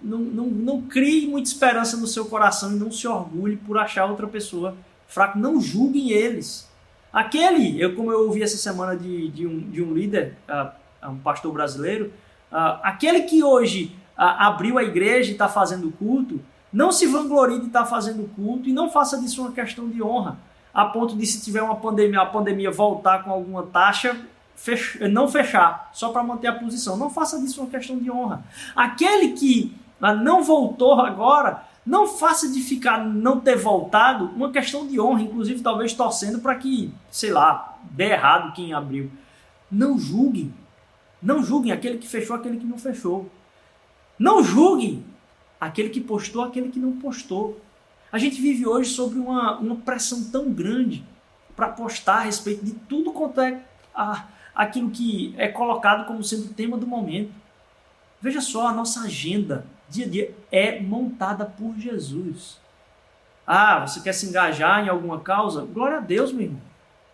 não, 0.00 0.18
não, 0.18 0.46
não 0.46 0.82
crie 0.82 1.26
muita 1.26 1.50
esperança 1.50 1.96
no 1.96 2.06
seu 2.06 2.24
coração 2.24 2.72
e 2.72 2.78
não 2.78 2.90
se 2.90 3.06
orgulhe 3.06 3.56
por 3.56 3.76
achar 3.78 4.06
outra 4.06 4.26
pessoa 4.26 4.76
fraco, 5.06 5.38
não 5.38 5.60
julguem 5.60 6.10
eles. 6.12 6.68
Aquele, 7.12 7.80
eu 7.80 7.94
como 7.94 8.12
eu 8.12 8.26
ouvi 8.26 8.42
essa 8.42 8.56
semana 8.56 8.96
de, 8.96 9.28
de, 9.28 9.46
um, 9.46 9.70
de 9.70 9.82
um 9.82 9.92
líder, 9.92 10.36
uh, 10.48 11.10
um 11.10 11.18
pastor 11.18 11.52
brasileiro, 11.52 12.12
uh, 12.52 12.80
aquele 12.82 13.22
que 13.22 13.42
hoje 13.42 13.96
abriu 14.18 14.76
a 14.76 14.82
igreja 14.82 15.30
e 15.30 15.32
está 15.32 15.48
fazendo 15.48 15.92
culto, 15.92 16.40
Não 16.72 16.92
se 16.92 17.06
vanglorie 17.06 17.60
de 17.60 17.68
estar 17.68 17.86
fazendo 17.86 18.28
culto 18.34 18.68
e 18.68 18.72
não 18.72 18.90
faça 18.90 19.18
disso 19.18 19.40
uma 19.40 19.52
questão 19.52 19.88
de 19.88 20.02
honra, 20.02 20.36
a 20.74 20.84
ponto 20.84 21.16
de 21.16 21.24
se 21.24 21.40
tiver 21.40 21.62
uma 21.62 21.76
pandemia, 21.76 22.20
a 22.20 22.26
pandemia 22.26 22.70
voltar 22.70 23.24
com 23.24 23.30
alguma 23.30 23.62
taxa, 23.62 24.14
não 25.10 25.28
fechar, 25.28 25.88
só 25.94 26.10
para 26.10 26.22
manter 26.22 26.48
a 26.48 26.52
posição. 26.52 26.96
Não 26.96 27.08
faça 27.08 27.40
disso 27.40 27.60
uma 27.62 27.70
questão 27.70 27.96
de 27.96 28.10
honra. 28.10 28.44
Aquele 28.76 29.28
que 29.32 29.74
ah, 30.00 30.14
não 30.14 30.42
voltou 30.42 31.00
agora, 31.00 31.62
não 31.86 32.06
faça 32.06 32.48
de 32.50 32.60
ficar 32.60 33.02
não 33.02 33.40
ter 33.40 33.56
voltado 33.56 34.26
uma 34.36 34.50
questão 34.50 34.86
de 34.86 35.00
honra, 35.00 35.22
inclusive 35.22 35.62
talvez 35.62 35.94
torcendo 35.94 36.40
para 36.40 36.54
que, 36.54 36.92
sei 37.10 37.30
lá, 37.30 37.78
dê 37.82 38.10
errado 38.10 38.52
quem 38.52 38.74
abriu. 38.74 39.10
Não 39.70 39.98
julguem. 39.98 40.52
Não 41.22 41.42
julguem 41.42 41.72
aquele 41.72 41.96
que 41.96 42.06
fechou, 42.06 42.36
aquele 42.36 42.58
que 42.58 42.66
não 42.66 42.78
fechou. 42.78 43.30
Não 44.18 44.42
julguem 44.42 45.04
aquele 45.60 45.90
que 45.90 46.00
postou, 46.00 46.42
aquele 46.42 46.70
que 46.70 46.78
não 46.78 46.92
postou. 46.92 47.60
A 48.10 48.18
gente 48.18 48.40
vive 48.40 48.66
hoje 48.66 48.90
sobre 48.90 49.18
uma, 49.18 49.58
uma 49.58 49.76
pressão 49.76 50.24
tão 50.24 50.50
grande 50.50 51.04
para 51.54 51.68
postar 51.68 52.18
a 52.18 52.20
respeito 52.20 52.64
de 52.64 52.72
tudo 52.72 53.12
quanto 53.12 53.40
é 53.40 53.62
a, 53.94 54.26
aquilo 54.54 54.90
que 54.90 55.34
é 55.36 55.48
colocado 55.48 56.06
como 56.06 56.24
sendo 56.24 56.46
o 56.46 56.54
tema 56.54 56.76
do 56.76 56.86
momento. 56.86 57.32
Veja 58.20 58.40
só, 58.40 58.68
a 58.68 58.72
nossa 58.72 59.02
agenda 59.02 59.64
dia 59.88 60.06
a 60.06 60.08
dia 60.08 60.34
é 60.50 60.80
montada 60.80 61.44
por 61.46 61.76
Jesus. 61.78 62.58
Ah, 63.46 63.86
você 63.86 64.00
quer 64.00 64.12
se 64.12 64.26
engajar 64.26 64.84
em 64.84 64.88
alguma 64.88 65.20
causa? 65.20 65.62
Glória 65.62 65.98
a 65.98 66.00
Deus, 66.00 66.32
meu 66.32 66.46
irmão. 66.46 66.60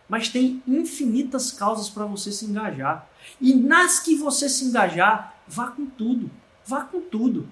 Mas 0.08 0.28
tem 0.28 0.62
infinitas 0.66 1.52
causas 1.52 1.88
para 1.88 2.04
você 2.04 2.32
se 2.32 2.44
engajar. 2.44 3.06
E 3.40 3.54
nas 3.54 4.00
que 4.00 4.16
você 4.16 4.48
se 4.48 4.64
engajar, 4.64 5.34
vá 5.46 5.68
com 5.68 5.86
tudo. 5.86 6.30
Vá 6.66 6.82
com 6.82 7.00
tudo. 7.00 7.48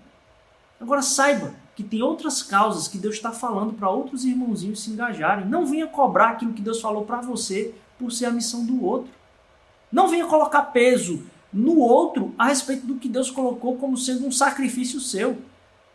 Agora 0.81 1.03
saiba 1.03 1.55
que 1.77 1.83
tem 1.83 2.03
outras 2.03 2.43
causas 2.43 2.89
que 2.89 2.99
Deus 2.99 3.15
está 3.15 3.33
falando 3.33 3.73
para 3.73 3.89
outros 3.89 4.25
irmãozinhos 4.25 4.83
se 4.83 4.91
engajarem. 4.91 5.47
Não 5.47 5.65
venha 5.65 5.87
cobrar 5.87 6.31
aquilo 6.31 6.53
que 6.53 6.63
Deus 6.63 6.81
falou 6.81 7.05
para 7.05 7.21
você 7.21 7.75
por 7.99 8.11
ser 8.11 8.27
a 8.27 8.31
missão 8.31 8.65
do 8.65 8.85
outro. 8.85 9.11
Não 9.91 10.09
venha 10.09 10.27
colocar 10.27 10.63
peso 10.63 11.23
no 11.53 11.79
outro 11.79 12.35
a 12.39 12.47
respeito 12.47 12.87
do 12.87 12.97
que 12.97 13.09
Deus 13.09 13.31
colocou 13.31 13.77
como 13.77 13.97
sendo 13.97 14.27
um 14.27 14.33
sacrifício 14.33 15.01
seu. 15.01 15.39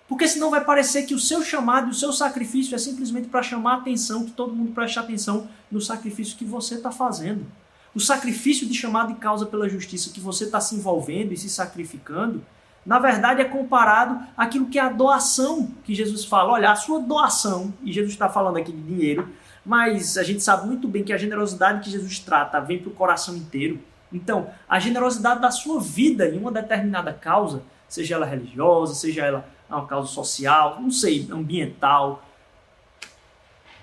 Porque 0.07 0.27
senão 0.27 0.50
vai 0.50 0.63
parecer 0.63 1.03
que 1.03 1.13
o 1.13 1.19
seu 1.19 1.43
chamado 1.43 1.88
e 1.88 1.91
o 1.91 1.95
seu 1.95 2.13
sacrifício 2.13 2.74
é 2.74 2.77
simplesmente 2.77 3.27
para 3.27 3.43
chamar 3.43 3.74
a 3.74 3.77
atenção, 3.77 4.24
que 4.24 4.31
todo 4.31 4.55
mundo 4.55 4.71
preste 4.71 4.97
atenção 4.97 5.50
no 5.69 5.81
sacrifício 5.81 6.38
que 6.38 6.45
você 6.45 6.75
está 6.75 6.91
fazendo. 6.91 7.45
O 7.93 8.00
sacrifício 8.00 8.65
de 8.65 8.74
chamado 8.74 9.13
de 9.13 9.19
causa 9.19 9.45
pela 9.45 9.67
justiça 9.67 10.12
que 10.12 10.21
você 10.21 10.45
está 10.45 10.62
se 10.62 10.75
envolvendo 10.75 11.33
e 11.33 11.38
se 11.38 11.50
sacrificando, 11.50 12.41
na 12.88 13.00
verdade 13.00 13.41
é 13.41 13.44
comparado 13.44 14.17
àquilo 14.38 14.67
que 14.67 14.79
é 14.79 14.82
a 14.82 14.88
doação 14.88 15.70
que 15.84 15.94
Jesus 15.94 16.24
fala. 16.24 16.53
Olha, 16.53 16.72
a 16.72 16.75
sua 16.77 17.01
doação, 17.01 17.74
e 17.84 17.91
Jesus 17.91 18.13
está 18.13 18.29
falando 18.29 18.56
aqui 18.56 18.72
de 18.72 18.82
dinheiro, 18.82 19.27
mas 19.65 20.17
a 20.17 20.24
gente 20.24 20.41
sabe 20.41 20.65
muito 20.65 20.88
bem 20.88 21.03
que 21.03 21.12
a 21.12 21.17
generosidade 21.17 21.82
que 21.82 21.91
Jesus 21.91 22.17
trata 22.17 22.62
vem 22.62 22.79
para 22.79 22.89
o 22.89 22.94
coração 22.94 23.36
inteiro. 23.36 23.77
Então, 24.12 24.50
a 24.70 24.79
generosidade 24.79 25.41
da 25.41 25.51
sua 25.51 25.82
vida 25.82 26.29
em 26.29 26.39
uma 26.39 26.50
determinada 26.50 27.12
causa, 27.12 27.62
seja 27.89 28.15
ela 28.15 28.25
religiosa, 28.25 28.96
seja 28.96 29.25
ela 29.25 29.46
uma 29.70 29.86
causa 29.86 30.08
social, 30.08 30.79
não 30.79 30.89
sei, 30.89 31.27
ambiental, 31.29 32.24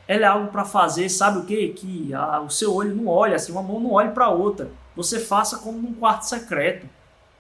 ela 0.09 0.25
é 0.25 0.29
algo 0.29 0.49
para 0.49 0.65
fazer, 0.65 1.11
sabe 1.11 1.41
o 1.41 1.45
que? 1.45 1.69
Que 1.75 2.15
a, 2.15 2.41
o 2.41 2.49
seu 2.49 2.75
olho 2.75 2.95
não 2.95 3.07
olha, 3.07 3.37
assim, 3.37 3.53
uma 3.53 3.63
mão 3.63 3.79
não 3.79 3.93
olhe 3.93 4.13
para 4.13 4.31
outra. 4.31 4.71
Você 4.97 5.21
faça 5.21 5.59
como 5.59 5.77
num 5.77 5.93
quarto 5.93 6.23
secreto. 6.23 6.89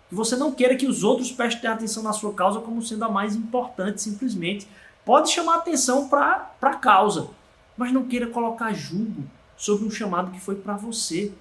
Que 0.08 0.14
você 0.14 0.36
não 0.36 0.52
queira 0.52 0.76
que 0.76 0.86
os 0.86 1.02
outros 1.02 1.32
prestem 1.32 1.70
atenção 1.70 2.02
na 2.02 2.12
sua 2.12 2.32
causa 2.32 2.60
como 2.60 2.82
sendo 2.82 3.04
a 3.04 3.08
mais 3.08 3.34
importante, 3.34 4.02
simplesmente. 4.02 4.68
Pode 5.04 5.30
chamar 5.30 5.56
atenção 5.56 6.08
para 6.08 6.50
a 6.60 6.74
causa, 6.74 7.28
mas 7.76 7.92
não 7.92 8.04
queira 8.04 8.26
colocar 8.28 8.72
julgo 8.72 9.24
sobre 9.56 9.86
um 9.86 9.90
chamado 9.90 10.30
que 10.30 10.40
foi 10.40 10.54
para 10.54 10.76
você 10.76 11.32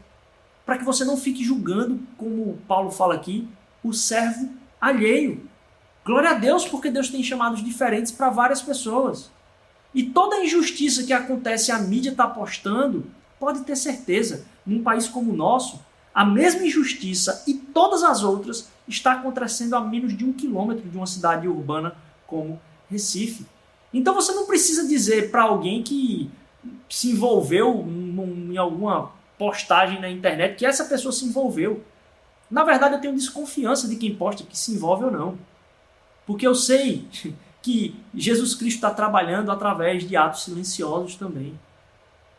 para 0.65 0.77
que 0.77 0.83
você 0.83 1.03
não 1.03 1.17
fique 1.17 1.43
julgando, 1.43 1.99
como 2.17 2.57
Paulo 2.67 2.89
fala 2.89 3.15
aqui, 3.15 3.47
o 3.83 3.93
servo 3.93 4.49
alheio. 4.79 5.47
Glória 6.05 6.31
a 6.31 6.33
Deus, 6.33 6.65
porque 6.65 6.89
Deus 6.89 7.09
tem 7.09 7.23
chamados 7.23 7.63
diferentes 7.63 8.11
para 8.11 8.29
várias 8.29 8.61
pessoas. 8.61 9.29
E 9.93 10.03
toda 10.03 10.37
a 10.37 10.45
injustiça 10.45 11.03
que 11.03 11.13
acontece, 11.13 11.71
a 11.71 11.79
mídia 11.79 12.11
está 12.11 12.25
apostando, 12.25 13.05
pode 13.39 13.61
ter 13.61 13.75
certeza, 13.75 14.45
num 14.65 14.81
país 14.81 15.07
como 15.07 15.31
o 15.31 15.35
nosso, 15.35 15.79
a 16.13 16.25
mesma 16.25 16.65
injustiça 16.65 17.43
e 17.47 17.53
todas 17.73 18.03
as 18.03 18.23
outras 18.23 18.69
está 18.87 19.13
acontecendo 19.13 19.75
a 19.75 19.81
menos 19.81 20.15
de 20.15 20.25
um 20.25 20.33
quilômetro 20.33 20.87
de 20.87 20.97
uma 20.97 21.07
cidade 21.07 21.47
urbana 21.47 21.95
como 22.27 22.59
Recife. 22.89 23.45
Então 23.93 24.13
você 24.13 24.31
não 24.33 24.45
precisa 24.45 24.87
dizer 24.87 25.31
para 25.31 25.43
alguém 25.43 25.83
que 25.83 26.29
se 26.89 27.11
envolveu 27.11 27.85
em 27.87 28.57
alguma 28.57 29.11
postagem 29.37 29.99
na 29.99 30.09
internet 30.09 30.55
que 30.57 30.65
essa 30.65 30.85
pessoa 30.85 31.11
se 31.11 31.25
envolveu. 31.25 31.83
Na 32.49 32.63
verdade, 32.63 32.95
eu 32.95 33.01
tenho 33.01 33.15
desconfiança 33.15 33.87
de 33.87 33.95
quem 33.95 34.15
posta 34.15 34.43
que 34.43 34.57
se 34.57 34.73
envolve 34.73 35.05
ou 35.05 35.11
não. 35.11 35.37
Porque 36.25 36.45
eu 36.45 36.55
sei 36.55 37.07
que 37.61 37.95
Jesus 38.13 38.55
Cristo 38.55 38.77
está 38.77 38.91
trabalhando 38.91 39.51
através 39.51 40.07
de 40.07 40.15
atos 40.15 40.43
silenciosos 40.43 41.15
também. 41.15 41.57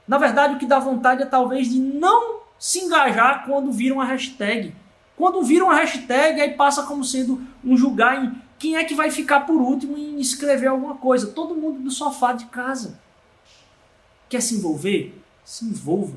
Na 0.07 0.19
verdade, 0.19 0.55
o 0.55 0.59
que 0.59 0.67
dá 0.67 0.79
vontade 0.79 1.23
é 1.23 1.27
talvez 1.27 1.71
de 1.71 1.79
não 1.79 2.41
se 2.59 2.81
engajar 2.81 3.45
quando 3.47 3.73
viram 3.73 4.01
a 4.01 4.05
hashtag. 4.05 4.75
Quando 5.17 5.43
viram 5.43 5.71
a 5.71 5.77
hashtag, 5.77 6.41
aí 6.41 6.55
passa 6.55 6.83
como 6.85 7.05
sendo 7.05 7.41
um 7.65 7.77
julgar 7.77 8.25
em 8.25 8.43
quem 8.59 8.77
é 8.77 8.85
que 8.85 8.95
vai 8.95 9.11
ficar 9.11 9.41
por 9.41 9.61
último 9.61 9.97
em 9.97 10.19
escrever 10.19 10.69
alguma 10.69 10.97
coisa. 10.97 11.29
Todo 11.29 11.55
mundo 11.55 11.81
do 11.81 11.91
sofá 11.91 12.33
de 12.33 12.47
casa. 12.47 12.99
Quer 14.29 14.41
se 14.41 14.55
envolver? 14.57 15.15
Se 15.45 15.65
envolva 15.65 16.17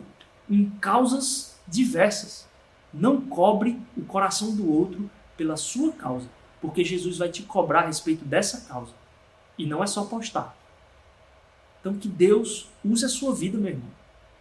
em 0.50 0.70
causas 0.82 1.56
diversas. 1.68 2.48
Não 2.94 3.22
cobre 3.22 3.80
o 3.96 4.04
coração 4.04 4.56
do 4.56 4.72
outro 4.72 5.10
pela 5.36 5.58
sua 5.58 5.92
causa, 5.92 6.28
porque 6.60 6.84
Jesus 6.84 7.18
vai 7.18 7.30
te 7.30 7.44
cobrar 7.44 7.82
a 7.82 7.88
respeito 7.88 8.26
dessa 8.26 8.62
causa. 8.62 8.94
E 9.58 9.66
não 9.66 9.84
é 9.84 9.88
só 9.88 10.06
postar. 10.06 10.58
Então 11.80 11.94
que 11.96 12.08
Deus 12.08 12.70
use 12.84 13.06
a 13.06 13.10
sua 13.10 13.36
vida, 13.36 13.58
meu 13.58 13.70
irmão. 13.70 13.90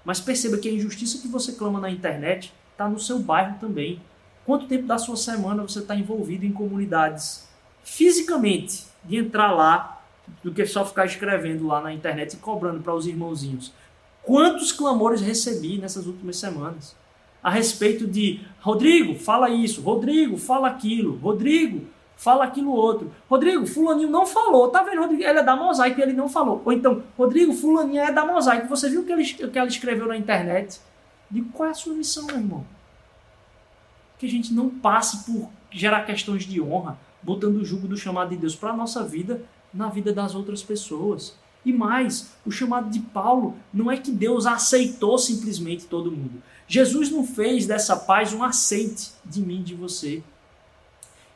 Mas 0.04 0.20
perceba 0.20 0.58
que 0.58 0.68
a 0.68 0.72
injustiça 0.72 1.18
que 1.18 1.28
você 1.28 1.52
clama 1.52 1.80
na 1.80 1.90
internet 1.90 2.52
está 2.72 2.88
no 2.88 2.98
seu 2.98 3.18
bairro 3.18 3.58
também. 3.58 4.00
Quanto 4.46 4.68
tempo 4.68 4.86
da 4.86 4.96
sua 4.96 5.16
semana 5.16 5.64
você 5.64 5.80
está 5.80 5.96
envolvido 5.96 6.46
em 6.46 6.52
comunidades 6.52 7.48
fisicamente 7.82 8.84
de 9.04 9.16
entrar 9.16 9.50
lá 9.50 10.00
do 10.42 10.52
que 10.52 10.64
só 10.64 10.84
ficar 10.84 11.04
escrevendo 11.04 11.66
lá 11.66 11.80
na 11.80 11.92
internet 11.92 12.34
e 12.34 12.36
cobrando 12.36 12.80
para 12.80 12.94
os 12.94 13.08
irmãozinhos? 13.08 13.72
Quantos 14.22 14.70
clamores 14.70 15.20
recebi 15.20 15.78
nessas 15.78 16.06
últimas 16.06 16.36
semanas 16.36 16.94
a 17.42 17.50
respeito 17.50 18.06
de 18.06 18.40
Rodrigo, 18.60 19.16
fala 19.16 19.50
isso, 19.50 19.80
Rodrigo, 19.80 20.36
fala 20.36 20.68
aquilo, 20.68 21.16
Rodrigo, 21.16 21.84
fala 22.16 22.44
aquilo 22.44 22.70
outro. 22.70 23.10
Rodrigo, 23.28 23.66
fulaninho 23.66 24.10
não 24.10 24.26
falou, 24.26 24.68
tá 24.68 24.80
vendo, 24.84 25.00
Rodrigo? 25.00 25.24
Ele 25.24 25.40
é 25.40 25.42
da 25.42 25.56
mosaico 25.56 25.98
e 25.98 26.02
ele 26.04 26.12
não 26.12 26.28
falou. 26.28 26.62
Ou 26.64 26.72
então, 26.72 27.02
Rodrigo, 27.18 27.52
fulaninho 27.52 28.00
é 28.00 28.12
da 28.12 28.24
mosaico. 28.24 28.68
Você 28.68 28.88
viu 28.88 29.00
o 29.00 29.04
que, 29.04 29.48
que 29.48 29.58
ela 29.58 29.68
escreveu 29.68 30.06
na 30.06 30.16
internet? 30.16 30.80
Digo, 31.28 31.50
qual 31.52 31.68
é 31.68 31.72
a 31.72 31.74
sua 31.74 31.94
missão, 31.94 32.26
meu 32.26 32.36
irmão? 32.36 32.75
Que 34.18 34.26
a 34.26 34.28
gente 34.28 34.52
não 34.52 34.70
passe 34.70 35.24
por 35.24 35.50
gerar 35.70 36.04
questões 36.04 36.44
de 36.44 36.60
honra, 36.60 36.98
botando 37.22 37.56
o 37.56 37.64
jugo 37.64 37.88
do 37.88 37.96
chamado 37.96 38.30
de 38.30 38.36
Deus 38.36 38.54
para 38.54 38.70
a 38.70 38.76
nossa 38.76 39.04
vida, 39.04 39.42
na 39.72 39.88
vida 39.88 40.12
das 40.12 40.34
outras 40.34 40.62
pessoas. 40.62 41.34
E 41.64 41.72
mais, 41.72 42.30
o 42.46 42.50
chamado 42.50 42.88
de 42.88 43.00
Paulo 43.00 43.56
não 43.74 43.90
é 43.90 43.96
que 43.96 44.12
Deus 44.12 44.46
aceitou 44.46 45.18
simplesmente 45.18 45.86
todo 45.86 46.12
mundo. 46.12 46.42
Jesus 46.68 47.10
não 47.10 47.26
fez 47.26 47.66
dessa 47.66 47.96
paz 47.96 48.32
um 48.32 48.42
aceite 48.42 49.10
de 49.24 49.40
mim, 49.40 49.62
de 49.62 49.74
você. 49.74 50.22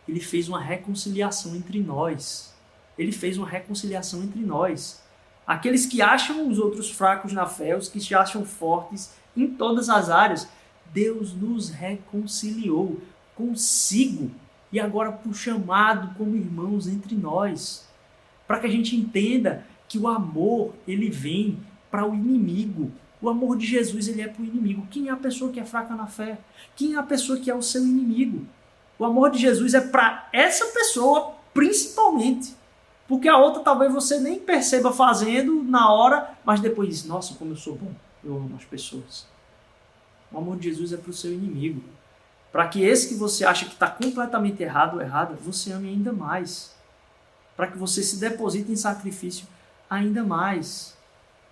Ele 0.09 0.21
fez 0.21 0.49
uma 0.49 0.61
reconciliação 0.61 1.55
entre 1.57 1.81
nós. 1.81 2.55
Ele 2.97 3.13
fez 3.13 3.37
uma 3.37 3.49
reconciliação 3.49 4.23
entre 4.23 4.41
nós. 4.41 5.03
Aqueles 5.47 5.85
que 5.87 6.01
acham 6.01 6.49
os 6.49 6.59
outros 6.59 6.91
fracos 6.91 7.33
na 7.33 7.47
fé, 7.47 7.77
os 7.77 7.89
que 7.89 8.01
se 8.01 8.15
acham 8.15 8.45
fortes 8.45 9.11
em 9.37 9.49
todas 9.49 9.89
as 9.89 10.09
áreas, 10.09 10.49
Deus 10.93 11.35
nos 11.35 11.71
reconciliou 11.71 13.01
consigo 13.35 14.31
e 14.73 14.79
agora 14.79 15.13
por 15.13 15.35
chamado 15.35 16.15
como 16.17 16.37
irmãos 16.37 16.87
entre 16.87 17.15
nós. 17.15 17.89
Para 18.47 18.61
que 18.61 18.67
a 18.67 18.71
gente 18.71 18.97
entenda 18.97 19.65
que 19.89 19.99
o 19.99 20.09
amor 20.09 20.75
ele 20.87 21.11
vem 21.11 21.59
para 21.91 22.09
o 22.09 22.15
inimigo. 22.15 22.93
O 23.21 23.29
amor 23.29 23.57
de 23.57 23.67
Jesus 23.67 24.09
ele 24.09 24.23
é 24.23 24.29
para 24.29 24.43
o 24.43 24.47
inimigo. 24.47 24.87
Quem 24.91 25.09
é 25.09 25.11
a 25.11 25.17
pessoa 25.17 25.51
que 25.51 25.61
é 25.61 25.65
fraca 25.65 25.95
na 25.95 26.07
fé? 26.07 26.39
Quem 26.75 26.95
é 26.95 26.99
a 26.99 27.03
pessoa 27.03 27.39
que 27.39 27.51
é 27.51 27.55
o 27.55 27.63
seu 27.63 27.83
inimigo? 27.83 28.47
O 28.99 29.05
amor 29.05 29.31
de 29.31 29.39
Jesus 29.39 29.75
é 29.75 29.81
para 29.81 30.29
essa 30.33 30.67
pessoa 30.67 31.33
principalmente. 31.53 32.55
Porque 33.09 33.29
a 33.29 33.37
outra 33.37 33.63
talvez 33.63 33.93
você 33.93 34.21
nem 34.21 34.39
perceba 34.39 34.93
fazendo 34.93 35.65
na 35.65 35.93
hora, 35.93 36.35
mas 36.45 36.61
depois 36.61 36.89
diz: 36.89 37.05
Nossa, 37.05 37.35
como 37.35 37.53
eu 37.53 37.57
sou 37.57 37.75
bom, 37.75 37.93
eu 38.23 38.37
amo 38.37 38.55
as 38.57 38.65
pessoas. 38.65 39.27
O 40.33 40.39
amor 40.39 40.57
de 40.59 40.69
Jesus 40.69 40.93
é 40.93 40.97
para 40.97 41.11
o 41.11 41.15
seu 41.15 41.33
inimigo. 41.33 41.83
Para 42.53 42.67
que 42.69 42.83
esse 42.83 43.09
que 43.09 43.15
você 43.15 43.45
acha 43.45 43.65
que 43.65 43.73
está 43.73 43.89
completamente 43.89 44.63
errado 44.63 44.95
ou 44.95 45.01
errada, 45.01 45.35
você 45.35 45.73
ame 45.73 45.89
ainda 45.89 46.13
mais 46.13 46.75
para 47.57 47.67
que 47.67 47.77
você 47.77 48.03
se 48.03 48.19
deposite 48.19 48.73
em 48.73 48.77
sacrifício 48.77 49.47
ainda 49.89 50.25
mais. 50.25 50.97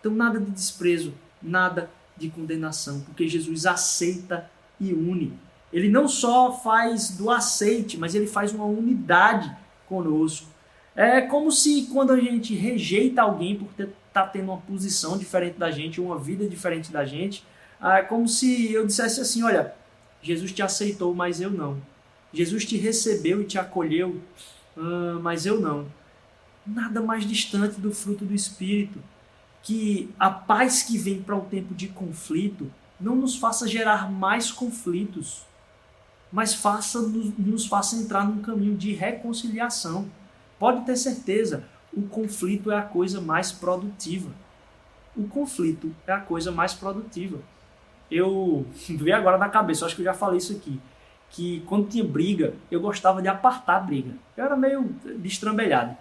Então, 0.00 0.12
nada 0.12 0.40
de 0.40 0.50
desprezo, 0.50 1.12
nada 1.42 1.90
de 2.16 2.30
condenação, 2.30 3.00
porque 3.00 3.28
Jesus 3.28 3.66
aceita 3.66 4.50
e 4.80 4.92
une. 4.92 5.38
Ele 5.72 5.88
não 5.88 6.08
só 6.08 6.52
faz 6.52 7.10
do 7.10 7.30
aceite, 7.30 7.98
mas 7.98 8.14
ele 8.14 8.26
faz 8.26 8.52
uma 8.52 8.64
unidade 8.64 9.54
conosco. 9.86 10.46
É 10.96 11.20
como 11.20 11.52
se 11.52 11.88
quando 11.92 12.12
a 12.12 12.18
gente 12.18 12.54
rejeita 12.54 13.22
alguém 13.22 13.56
por 13.56 13.68
estar 13.70 13.92
tá 14.12 14.26
tendo 14.26 14.50
uma 14.50 14.58
posição 14.58 15.18
diferente 15.18 15.58
da 15.58 15.70
gente, 15.70 16.00
uma 16.00 16.18
vida 16.18 16.48
diferente 16.48 16.90
da 16.90 17.04
gente, 17.04 17.44
é 17.82 18.02
como 18.02 18.28
se 18.28 18.72
eu 18.72 18.86
dissesse 18.86 19.20
assim: 19.20 19.42
olha, 19.42 19.74
Jesus 20.22 20.52
te 20.52 20.62
aceitou, 20.62 21.14
mas 21.14 21.40
eu 21.40 21.50
não. 21.50 21.80
Jesus 22.32 22.64
te 22.64 22.76
recebeu 22.76 23.40
e 23.40 23.44
te 23.44 23.58
acolheu, 23.58 24.20
uh, 24.76 25.20
mas 25.22 25.46
eu 25.46 25.60
não. 25.60 25.86
Nada 26.66 27.00
mais 27.00 27.26
distante 27.26 27.80
do 27.80 27.92
fruto 27.92 28.24
do 28.24 28.34
Espírito. 28.34 29.02
Que 29.62 30.10
a 30.18 30.30
paz 30.30 30.82
que 30.82 30.96
vem 30.96 31.22
para 31.22 31.36
um 31.36 31.44
tempo 31.44 31.74
de 31.74 31.88
conflito 31.88 32.70
não 33.00 33.16
nos 33.16 33.36
faça 33.36 33.66
gerar 33.66 34.10
mais 34.10 34.50
conflitos, 34.50 35.42
mas 36.32 36.54
faça, 36.54 37.00
nos 37.00 37.66
faça 37.66 37.96
entrar 37.96 38.26
num 38.26 38.42
caminho 38.42 38.76
de 38.76 38.92
reconciliação. 38.92 40.10
Pode 40.58 40.84
ter 40.84 40.96
certeza, 40.96 41.64
o 41.92 42.02
conflito 42.02 42.70
é 42.70 42.78
a 42.78 42.82
coisa 42.82 43.20
mais 43.20 43.52
produtiva. 43.52 44.30
O 45.16 45.26
conflito 45.26 45.94
é 46.06 46.12
a 46.12 46.20
coisa 46.20 46.50
mais 46.50 46.74
produtiva. 46.74 47.38
Eu 48.10 48.66
vi 48.88 49.12
agora 49.12 49.38
na 49.38 49.48
cabeça, 49.48 49.86
acho 49.86 49.94
que 49.94 50.02
eu 50.02 50.06
já 50.06 50.14
falei 50.14 50.38
isso 50.38 50.52
aqui 50.52 50.80
que 51.30 51.62
quando 51.66 51.88
tinha 51.88 52.04
briga, 52.04 52.54
eu 52.70 52.80
gostava 52.80 53.20
de 53.20 53.28
apartar 53.28 53.76
a 53.76 53.80
briga. 53.80 54.12
Eu 54.36 54.44
era 54.44 54.56
meio 54.56 54.84
destrambelhado. 55.16 55.96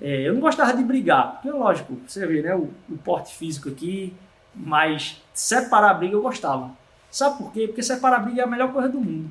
É, 0.00 0.22
eu 0.22 0.32
não 0.32 0.40
gostava 0.40 0.72
de 0.72 0.82
brigar, 0.82 1.32
porque 1.34 1.50
lógico, 1.50 1.98
você 2.06 2.26
vê, 2.26 2.40
né, 2.40 2.54
o, 2.54 2.70
o, 2.88 2.96
porte 3.04 3.34
físico 3.36 3.68
aqui, 3.68 4.14
mas 4.54 5.20
separar 5.34 5.90
a 5.90 5.94
briga 5.94 6.14
eu 6.14 6.22
gostava. 6.22 6.70
Sabe 7.10 7.36
por 7.36 7.52
quê? 7.52 7.66
Porque 7.66 7.82
separar 7.82 8.16
a 8.16 8.20
briga 8.20 8.40
é 8.40 8.44
a 8.44 8.48
melhor 8.48 8.72
coisa 8.72 8.88
do 8.88 9.00
mundo. 9.00 9.30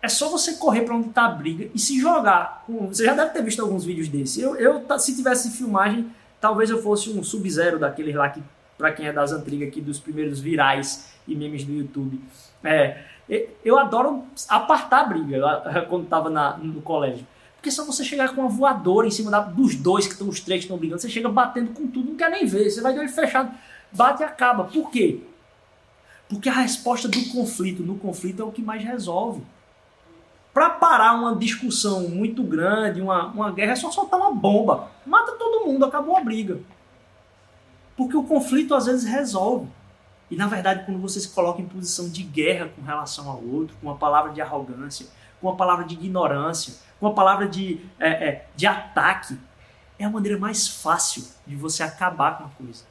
É 0.00 0.08
só 0.08 0.30
você 0.30 0.54
correr 0.54 0.82
para 0.82 0.94
onde 0.94 1.08
está 1.08 1.26
a 1.26 1.30
briga 1.30 1.68
e 1.74 1.78
se 1.78 2.00
jogar. 2.00 2.64
Você 2.68 3.04
já 3.04 3.14
deve 3.14 3.32
ter 3.32 3.42
visto 3.42 3.60
alguns 3.60 3.84
vídeos 3.84 4.08
desse. 4.08 4.40
Eu, 4.40 4.56
eu 4.56 4.98
se 4.98 5.14
tivesse 5.14 5.50
filmagem, 5.50 6.08
talvez 6.40 6.70
eu 6.70 6.80
fosse 6.80 7.10
um 7.10 7.22
sub-zero 7.22 7.78
daqueles 7.78 8.14
lá 8.14 8.30
que, 8.30 8.42
para 8.78 8.92
quem 8.92 9.06
é 9.06 9.12
das 9.12 9.32
antigas 9.32 9.68
aqui, 9.68 9.80
dos 9.80 9.98
primeiros 9.98 10.40
virais 10.40 11.12
e 11.26 11.34
memes 11.34 11.64
do 11.64 11.72
YouTube. 11.72 12.20
É, 12.64 13.02
eu 13.64 13.78
adoro 13.78 14.24
apartar 14.48 15.00
a 15.00 15.04
briga 15.04 15.84
quando 15.90 16.04
estava 16.04 16.30
no 16.58 16.80
colégio. 16.80 17.26
Porque 17.56 17.72
só 17.72 17.84
você 17.84 18.04
chegar 18.04 18.34
com 18.34 18.40
uma 18.40 18.48
voadora 18.48 19.08
em 19.08 19.10
cima 19.10 19.32
da, 19.32 19.40
dos 19.40 19.74
dois, 19.74 20.06
que 20.06 20.12
estão 20.12 20.28
os 20.28 20.38
três 20.38 20.60
que 20.60 20.66
estão 20.66 20.78
brigando, 20.78 21.02
você 21.02 21.08
chega 21.08 21.28
batendo 21.28 21.72
com 21.72 21.88
tudo, 21.88 22.10
não 22.10 22.16
quer 22.16 22.30
nem 22.30 22.46
ver. 22.46 22.70
Você 22.70 22.80
vai 22.80 22.92
de 22.92 23.00
olho 23.00 23.08
fechado, 23.08 23.52
bate 23.90 24.22
e 24.22 24.24
acaba. 24.24 24.64
Por 24.64 24.90
quê? 24.90 25.20
Porque 26.28 26.48
a 26.48 26.52
resposta 26.52 27.08
do 27.08 27.28
conflito 27.30 27.82
no 27.82 27.96
conflito 27.96 28.42
é 28.42 28.44
o 28.44 28.52
que 28.52 28.62
mais 28.62 28.84
resolve. 28.84 29.42
Para 30.54 30.70
parar 30.70 31.14
uma 31.14 31.34
discussão 31.34 32.08
muito 32.08 32.42
grande, 32.44 33.00
uma, 33.00 33.26
uma 33.26 33.50
guerra, 33.50 33.72
é 33.72 33.76
só 33.76 33.90
soltar 33.90 34.20
uma 34.20 34.32
bomba. 34.32 34.88
Mata 35.04 35.32
todo 35.32 35.66
mundo, 35.66 35.84
acabou 35.84 36.16
a 36.16 36.20
briga. 36.20 36.60
Porque 37.98 38.16
o 38.16 38.22
conflito 38.22 38.76
às 38.76 38.86
vezes 38.86 39.04
resolve. 39.04 39.68
E 40.30 40.36
na 40.36 40.46
verdade, 40.46 40.84
quando 40.86 41.00
você 41.00 41.18
se 41.18 41.30
coloca 41.30 41.60
em 41.60 41.66
posição 41.66 42.08
de 42.08 42.22
guerra 42.22 42.68
com 42.68 42.80
relação 42.80 43.28
ao 43.28 43.42
outro, 43.42 43.76
com 43.80 43.88
uma 43.88 43.96
palavra 43.96 44.32
de 44.32 44.40
arrogância, 44.40 45.08
com 45.40 45.48
uma 45.48 45.56
palavra 45.56 45.84
de 45.84 45.94
ignorância, 45.94 46.74
com 47.00 47.06
uma 47.06 47.14
palavra 47.14 47.48
de, 47.48 47.84
é, 47.98 48.08
é, 48.08 48.48
de 48.54 48.68
ataque, 48.68 49.36
é 49.98 50.04
a 50.04 50.10
maneira 50.10 50.38
mais 50.38 50.68
fácil 50.68 51.24
de 51.44 51.56
você 51.56 51.82
acabar 51.82 52.38
com 52.38 52.44
a 52.44 52.48
coisa. 52.50 52.84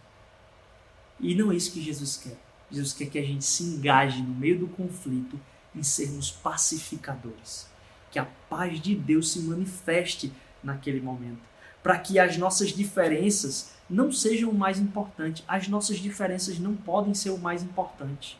E 1.22 1.34
não 1.34 1.54
é 1.54 1.56
isso 1.56 1.72
que 1.72 1.82
Jesus 1.82 2.18
quer. 2.18 2.38
Jesus 2.70 2.94
quer 2.94 3.06
que 3.06 3.18
a 3.18 3.24
gente 3.24 3.46
se 3.46 3.64
engaje 3.64 4.22
no 4.22 4.36
meio 4.36 4.60
do 4.60 4.68
conflito 4.68 5.40
em 5.74 5.84
sermos 5.84 6.32
pacificadores. 6.32 7.70
Que 8.12 8.20
a 8.20 8.28
paz 8.50 8.82
de 8.82 8.94
Deus 8.94 9.32
se 9.32 9.40
manifeste 9.40 10.34
naquele 10.62 11.00
momento. 11.00 11.40
Para 11.82 11.98
que 11.98 12.20
as 12.20 12.36
nossas 12.36 12.74
diferenças 12.74 13.77
não 13.90 14.12
sejam 14.12 14.50
o 14.50 14.54
mais 14.54 14.80
importante. 14.80 15.44
As 15.48 15.68
nossas 15.68 15.98
diferenças 15.98 16.60
não 16.60 16.76
podem 16.76 17.14
ser 17.14 17.30
o 17.30 17.38
mais 17.38 17.64
importante. 17.64 18.38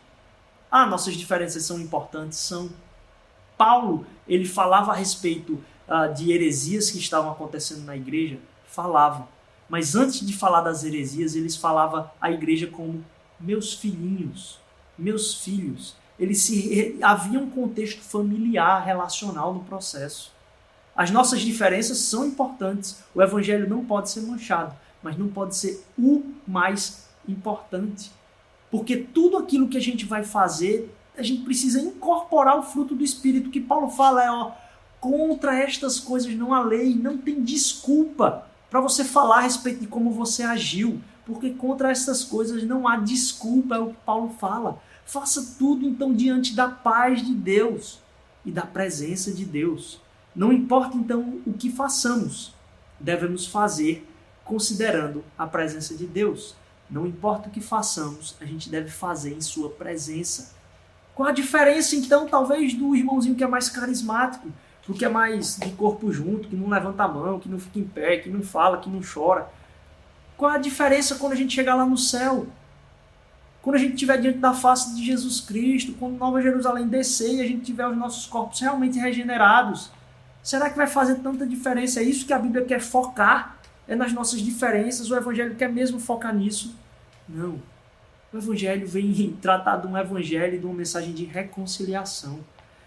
Ah, 0.70 0.86
nossas 0.86 1.16
diferenças 1.16 1.64
são 1.64 1.80
importantes, 1.80 2.38
são. 2.40 2.70
Paulo, 3.58 4.06
ele 4.28 4.46
falava 4.46 4.92
a 4.92 4.96
respeito 4.96 5.54
uh, 5.88 6.14
de 6.14 6.32
heresias 6.32 6.92
que 6.92 7.00
estavam 7.00 7.32
acontecendo 7.32 7.86
na 7.86 7.96
igreja, 7.96 8.38
falava. 8.68 9.28
Mas 9.70 9.96
antes 9.96 10.26
de 10.26 10.34
falar 10.34 10.62
das 10.62 10.84
heresias, 10.84 11.36
eles 11.36 11.56
falava 11.56 12.12
a 12.22 12.30
igreja 12.30 12.68
como 12.68 13.04
meus 13.40 13.74
filhinhos, 13.74 14.60
meus 14.98 15.34
filhos. 15.34 15.96
Eles 16.20 16.42
se 16.42 16.98
havia 17.02 17.40
um 17.40 17.50
contexto 17.50 18.02
familiar, 18.02 18.84
relacional 18.84 19.54
no 19.54 19.64
processo. 19.64 20.32
As 20.96 21.12
nossas 21.12 21.42
diferenças 21.42 22.00
são 22.00 22.26
importantes. 22.26 23.04
O 23.14 23.22
evangelho 23.22 23.70
não 23.70 23.86
pode 23.86 24.10
ser 24.10 24.22
manchado 24.22 24.76
mas 25.02 25.18
não 25.18 25.28
pode 25.28 25.56
ser 25.56 25.86
o 25.98 26.24
mais 26.48 27.08
importante. 27.28 28.12
Porque 28.70 28.98
tudo 28.98 29.38
aquilo 29.38 29.68
que 29.68 29.78
a 29.78 29.82
gente 29.82 30.06
vai 30.06 30.24
fazer, 30.24 30.94
a 31.18 31.24
gente 31.24 31.44
precisa 31.44 31.82
incorporar 31.82 32.58
o 32.58 32.64
fruto 32.64 32.96
do 32.96 33.04
Espírito, 33.04 33.50
que 33.50 33.62
Paulo 33.62 33.90
fala 33.90 34.24
é, 34.24 34.32
ó, 34.32 34.52
contra 35.00 35.58
estas 35.58 36.00
coisas 36.00 36.34
não 36.36 36.54
há 36.54 36.62
lei, 36.62 36.96
não 36.96 37.18
tem 37.18 37.42
desculpa 37.42 38.46
para 38.70 38.82
você 38.82 39.04
falar 39.04 39.38
a 39.38 39.42
respeito 39.42 39.82
de 39.82 39.88
como 39.88 40.12
você 40.12 40.44
agiu, 40.44 41.00
porque 41.26 41.52
contra 41.52 41.92
estas 41.92 42.24
coisas 42.24 42.64
não 42.64 42.88
há 42.88 42.98
desculpa, 42.98 43.76
é 43.76 43.80
o 43.80 43.90
que 43.90 43.98
Paulo 44.06 44.36
fala. 44.40 44.82
Faça 45.06 45.56
tudo 45.58 45.86
então 45.86 46.14
diante 46.14 46.54
da 46.54 46.68
paz 46.68 47.26
de 47.26 47.34
Deus 47.34 48.00
e 48.46 48.52
da 48.52 48.64
presença 48.64 49.32
de 49.32 49.46
Deus. 49.46 50.02
Não 50.36 50.52
importa 50.52 50.98
então 50.98 51.42
o 51.46 51.54
que 51.54 51.72
façamos, 51.72 52.54
devemos 53.00 53.46
fazer 53.46 54.08
considerando 54.48 55.24
a 55.38 55.46
presença 55.46 55.94
de 55.96 56.08
Deus. 56.08 56.56
Não 56.90 57.06
importa 57.06 57.50
o 57.50 57.52
que 57.52 57.60
façamos, 57.60 58.36
a 58.40 58.46
gente 58.46 58.70
deve 58.70 58.90
fazer 58.90 59.34
em 59.34 59.42
Sua 59.42 59.70
presença. 59.70 60.56
Qual 61.14 61.28
a 61.28 61.32
diferença, 61.32 61.96
então, 61.96 62.28
talvez, 62.28 62.74
do 62.74 62.96
irmãozinho 62.96 63.36
que 63.36 63.44
é 63.44 63.48
mais 63.48 63.70
carismático, 63.70 64.48
do 64.88 64.94
que 64.94 65.04
é 65.04 65.10
mais 65.10 65.58
de 65.58 65.72
corpo 65.72 66.12
junto, 66.14 66.48
que 66.48 66.56
não 66.56 66.70
levanta 66.70 67.04
a 67.04 67.08
mão, 67.08 67.40
que 67.40 67.50
não 67.50 67.60
fica 67.60 67.80
em 67.80 67.84
pé, 67.84 68.18
que 68.18 68.30
não 68.30 68.42
fala, 68.42 68.78
que 68.78 68.90
não 68.90 69.02
chora? 69.02 69.50
Qual 70.38 70.50
a 70.50 70.58
diferença 70.58 71.16
quando 71.16 71.34
a 71.34 71.36
gente 71.36 71.54
chegar 71.54 71.76
lá 71.76 71.86
no 71.86 71.98
céu? 71.98 72.48
Quando 73.62 73.76
a 73.76 73.80
gente 73.80 73.96
estiver 73.96 74.22
diante 74.22 74.38
da 74.38 74.54
face 74.54 74.96
de 74.96 75.04
Jesus 75.04 75.42
Cristo, 75.42 75.94
quando 76.00 76.18
Nova 76.18 76.42
Jerusalém 76.42 76.88
descer 76.88 77.34
e 77.34 77.42
a 77.42 77.46
gente 77.46 77.66
tiver 77.66 77.86
os 77.86 77.98
nossos 77.98 78.26
corpos 78.28 78.62
realmente 78.62 78.98
regenerados, 78.98 79.92
será 80.42 80.70
que 80.70 80.78
vai 80.78 80.88
fazer 80.88 81.16
tanta 81.16 81.46
diferença? 81.46 82.00
É 82.00 82.04
isso 82.04 82.26
que 82.26 82.32
a 82.32 82.40
Bíblia 82.40 82.64
quer 82.64 82.80
focar 82.80 83.57
é 83.88 83.96
nas 83.96 84.14
nossas 84.14 84.42
diferenças, 84.42 85.10
o 85.10 85.16
Evangelho 85.16 85.56
quer 85.56 85.72
mesmo 85.72 86.00
focar 86.00 86.36
nisso. 86.36 86.76
Não. 87.28 87.62
O 88.34 88.38
Evangelho 88.38 88.88
vem 88.88 89.32
tratar 89.42 89.78
de 89.78 89.88
um 89.88 89.98
Evangelho, 89.98 90.60
de 90.60 90.66
uma 90.66 90.76
mensagem 90.76 91.14
de 91.14 91.24
reconciliação. 91.24 92.40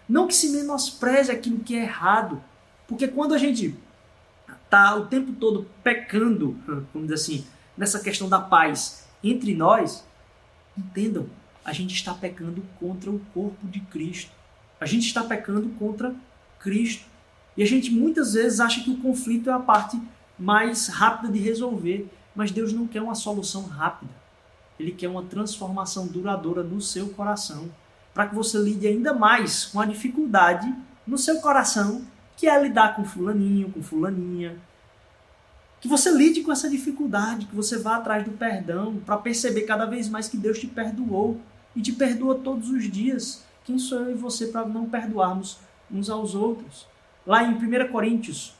Não 0.07 0.27
que 0.27 0.35
se 0.35 0.49
menospreze 0.49 1.31
aquilo 1.31 1.59
que 1.59 1.75
é 1.75 1.83
errado, 1.83 2.41
porque 2.87 3.07
quando 3.07 3.33
a 3.33 3.37
gente 3.37 3.75
está 4.65 4.95
o 4.95 5.07
tempo 5.07 5.33
todo 5.33 5.67
pecando, 5.83 6.57
vamos 6.93 7.09
dizer 7.09 7.13
assim, 7.13 7.45
nessa 7.77 7.99
questão 7.99 8.29
da 8.29 8.39
paz 8.39 9.07
entre 9.23 9.55
nós, 9.55 10.05
entendam, 10.77 11.27
a 11.63 11.73
gente 11.73 11.93
está 11.93 12.13
pecando 12.13 12.63
contra 12.79 13.09
o 13.09 13.19
corpo 13.33 13.67
de 13.67 13.79
Cristo. 13.81 14.31
A 14.79 14.85
gente 14.85 15.05
está 15.05 15.23
pecando 15.23 15.69
contra 15.77 16.13
Cristo. 16.59 17.05
E 17.55 17.61
a 17.61 17.65
gente 17.65 17.91
muitas 17.91 18.33
vezes 18.33 18.59
acha 18.59 18.83
que 18.83 18.89
o 18.89 18.97
conflito 18.97 19.49
é 19.49 19.53
a 19.53 19.59
parte 19.59 19.99
mais 20.41 20.87
rápida 20.87 21.31
de 21.31 21.39
resolver. 21.39 22.09
Mas 22.35 22.51
Deus 22.51 22.73
não 22.73 22.87
quer 22.87 23.01
uma 23.01 23.15
solução 23.15 23.63
rápida. 23.63 24.11
Ele 24.79 24.91
quer 24.91 25.09
uma 25.09 25.23
transformação 25.23 26.07
duradoura 26.07 26.63
no 26.63 26.81
seu 26.81 27.09
coração, 27.09 27.69
para 28.13 28.27
que 28.27 28.35
você 28.35 28.57
lide 28.57 28.87
ainda 28.87 29.13
mais 29.13 29.65
com 29.65 29.79
a 29.79 29.85
dificuldade 29.85 30.73
no 31.05 31.17
seu 31.17 31.39
coração, 31.39 32.03
que 32.35 32.47
é 32.47 32.61
lidar 32.61 32.95
com 32.95 33.05
fulaninho, 33.05 33.71
com 33.71 33.83
fulaninha. 33.83 34.57
Que 35.79 35.87
você 35.87 36.11
lide 36.11 36.41
com 36.41 36.51
essa 36.51 36.69
dificuldade, 36.69 37.45
que 37.45 37.55
você 37.55 37.77
vá 37.77 37.97
atrás 37.97 38.23
do 38.23 38.31
perdão, 38.31 38.97
para 39.05 39.17
perceber 39.17 39.63
cada 39.63 39.85
vez 39.85 40.07
mais 40.09 40.27
que 40.27 40.37
Deus 40.37 40.59
te 40.59 40.67
perdoou 40.67 41.39
e 41.75 41.81
te 41.81 41.91
perdoa 41.91 42.35
todos 42.35 42.69
os 42.69 42.89
dias. 42.89 43.43
Quem 43.63 43.77
sou 43.77 43.99
eu 43.99 44.11
e 44.11 44.15
você 44.15 44.47
para 44.47 44.65
não 44.65 44.89
perdoarmos 44.89 45.59
uns 45.91 46.09
aos 46.09 46.33
outros? 46.33 46.87
Lá 47.25 47.43
em 47.43 47.53
1 47.53 47.91
Coríntios, 47.91 48.55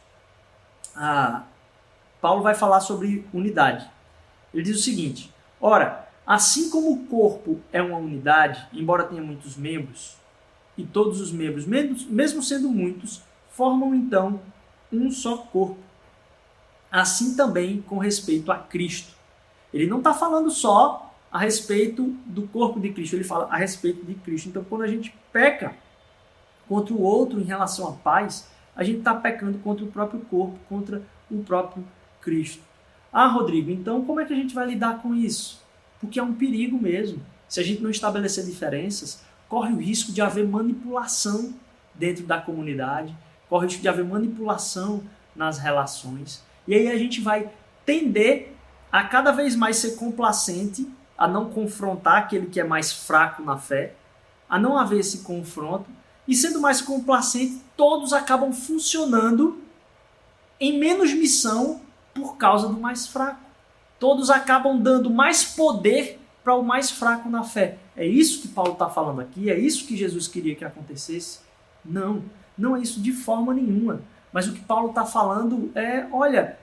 a 0.95 1.43
Paulo 2.21 2.43
vai 2.43 2.53
falar 2.53 2.79
sobre 2.79 3.25
unidade. 3.33 3.89
Ele 4.53 4.63
diz 4.63 4.77
o 4.79 4.83
seguinte: 4.83 5.33
Ora, 5.59 6.07
assim 6.25 6.69
como 6.69 6.93
o 6.93 7.05
corpo 7.07 7.59
é 7.73 7.81
uma 7.81 7.97
unidade, 7.97 8.65
embora 8.71 9.03
tenha 9.03 9.21
muitos 9.21 9.57
membros, 9.57 10.15
e 10.77 10.85
todos 10.85 11.19
os 11.19 11.31
membros, 11.31 11.65
mesmo 11.65 12.41
sendo 12.41 12.69
muitos, 12.69 13.21
formam 13.49 13.93
então 13.93 14.39
um 14.91 15.11
só 15.11 15.37
corpo. 15.37 15.77
assim 16.91 17.35
também 17.35 17.81
com 17.81 17.97
respeito 17.97 18.51
a 18.51 18.57
Cristo. 18.57 19.13
Ele 19.73 19.87
não 19.87 19.99
está 19.99 20.13
falando 20.13 20.51
só 20.51 21.13
a 21.31 21.39
respeito 21.39 22.03
do 22.25 22.45
corpo 22.47 22.79
de 22.79 22.91
Cristo, 22.91 23.15
ele 23.15 23.23
fala 23.23 23.47
a 23.49 23.55
respeito 23.55 24.05
de 24.05 24.15
Cristo. 24.15 24.49
Então, 24.49 24.65
quando 24.65 24.81
a 24.81 24.87
gente 24.87 25.15
peca 25.31 25.73
contra 26.67 26.93
o 26.93 27.01
outro 27.01 27.39
em 27.39 27.43
relação 27.43 27.87
à 27.87 27.93
paz, 27.93 28.49
a 28.75 28.83
gente 28.83 28.99
está 28.99 29.13
pecando 29.13 29.57
contra 29.59 29.85
o 29.85 29.91
próprio 29.91 30.19
corpo, 30.21 30.59
contra 30.67 31.01
o 31.29 31.41
próprio 31.43 31.85
Cristo. 32.21 32.61
Ah, 33.11 33.27
Rodrigo, 33.27 33.71
então 33.71 34.05
como 34.05 34.19
é 34.19 34.25
que 34.25 34.33
a 34.33 34.35
gente 34.35 34.55
vai 34.55 34.65
lidar 34.67 35.01
com 35.01 35.13
isso? 35.13 35.61
Porque 35.99 36.19
é 36.19 36.23
um 36.23 36.33
perigo 36.33 36.79
mesmo. 36.79 37.21
Se 37.47 37.59
a 37.59 37.63
gente 37.63 37.81
não 37.81 37.89
estabelecer 37.89 38.45
diferenças, 38.45 39.21
corre 39.49 39.73
o 39.73 39.77
risco 39.77 40.11
de 40.13 40.21
haver 40.21 40.47
manipulação 40.47 41.53
dentro 41.93 42.25
da 42.25 42.39
comunidade, 42.39 43.13
corre 43.49 43.65
o 43.65 43.67
risco 43.67 43.81
de 43.81 43.89
haver 43.89 44.05
manipulação 44.05 45.03
nas 45.35 45.57
relações. 45.57 46.41
E 46.67 46.73
aí 46.73 46.89
a 46.89 46.97
gente 46.97 47.19
vai 47.19 47.51
tender 47.85 48.53
a 48.91 49.03
cada 49.03 49.31
vez 49.31 49.55
mais 49.55 49.77
ser 49.77 49.95
complacente, 49.95 50.87
a 51.17 51.27
não 51.27 51.49
confrontar 51.49 52.17
aquele 52.17 52.47
que 52.47 52.59
é 52.59 52.63
mais 52.63 52.91
fraco 52.93 53.43
na 53.43 53.57
fé, 53.57 53.95
a 54.49 54.57
não 54.57 54.77
haver 54.77 54.99
esse 54.99 55.19
confronto, 55.19 55.89
e 56.27 56.35
sendo 56.35 56.61
mais 56.61 56.81
complacente, 56.81 57.61
todos 57.75 58.13
acabam 58.13 58.53
funcionando 58.53 59.61
em 60.59 60.77
menos 60.77 61.13
missão 61.13 61.81
por 62.13 62.37
causa 62.37 62.67
do 62.67 62.79
mais 62.79 63.07
fraco. 63.07 63.41
Todos 63.99 64.29
acabam 64.29 64.81
dando 64.81 65.09
mais 65.09 65.43
poder 65.43 66.19
para 66.43 66.55
o 66.55 66.63
mais 66.63 66.89
fraco 66.89 67.29
na 67.29 67.43
fé. 67.43 67.77
É 67.95 68.05
isso 68.05 68.41
que 68.41 68.47
Paulo 68.47 68.73
está 68.73 68.89
falando 68.89 69.21
aqui? 69.21 69.49
É 69.49 69.57
isso 69.57 69.85
que 69.85 69.95
Jesus 69.95 70.27
queria 70.27 70.55
que 70.55 70.65
acontecesse? 70.65 71.39
Não, 71.85 72.23
não 72.57 72.75
é 72.75 72.81
isso 72.81 72.99
de 72.99 73.11
forma 73.11 73.53
nenhuma. 73.53 74.01
Mas 74.33 74.47
o 74.47 74.53
que 74.53 74.61
Paulo 74.61 74.89
está 74.89 75.05
falando 75.05 75.71
é: 75.75 76.07
olha, 76.11 76.57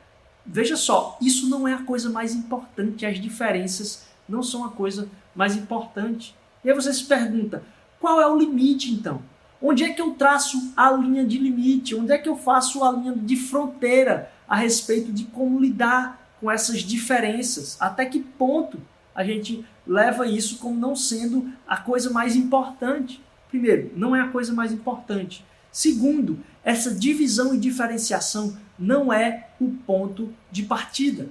veja 0.44 0.76
só, 0.76 1.16
isso 1.20 1.48
não 1.48 1.68
é 1.68 1.74
a 1.74 1.82
coisa 1.82 2.10
mais 2.10 2.34
importante, 2.34 3.06
as 3.06 3.20
diferenças 3.20 4.06
não 4.28 4.42
são 4.42 4.64
a 4.64 4.70
coisa 4.70 5.08
mais 5.34 5.56
importante. 5.56 6.34
E 6.64 6.70
aí 6.70 6.74
você 6.74 6.92
se 6.92 7.04
pergunta: 7.04 7.62
qual 8.00 8.20
é 8.20 8.26
o 8.26 8.36
limite 8.36 8.92
então? 8.92 9.22
Onde 9.60 9.84
é 9.84 9.92
que 9.92 10.00
eu 10.00 10.12
traço 10.14 10.72
a 10.76 10.90
linha 10.92 11.26
de 11.26 11.36
limite? 11.36 11.94
Onde 11.94 12.12
é 12.12 12.18
que 12.18 12.28
eu 12.28 12.36
faço 12.36 12.84
a 12.84 12.92
linha 12.92 13.12
de 13.12 13.36
fronteira 13.36 14.30
a 14.48 14.56
respeito 14.56 15.12
de 15.12 15.24
como 15.24 15.60
lidar 15.60 16.32
com 16.40 16.50
essas 16.50 16.80
diferenças? 16.80 17.76
Até 17.80 18.06
que 18.06 18.20
ponto 18.20 18.80
a 19.14 19.24
gente 19.24 19.64
leva 19.86 20.26
isso 20.26 20.58
como 20.58 20.78
não 20.78 20.96
sendo 20.96 21.50
a 21.66 21.76
coisa 21.76 22.10
mais 22.10 22.34
importante? 22.34 23.22
Primeiro, 23.48 23.90
não 23.96 24.14
é 24.14 24.20
a 24.20 24.28
coisa 24.28 24.52
mais 24.52 24.72
importante. 24.72 25.44
Segundo, 25.70 26.38
essa 26.64 26.94
divisão 26.94 27.54
e 27.54 27.58
diferenciação 27.58 28.56
não 28.78 29.12
é 29.12 29.48
o 29.60 29.70
ponto 29.86 30.32
de 30.50 30.62
partida. 30.62 31.28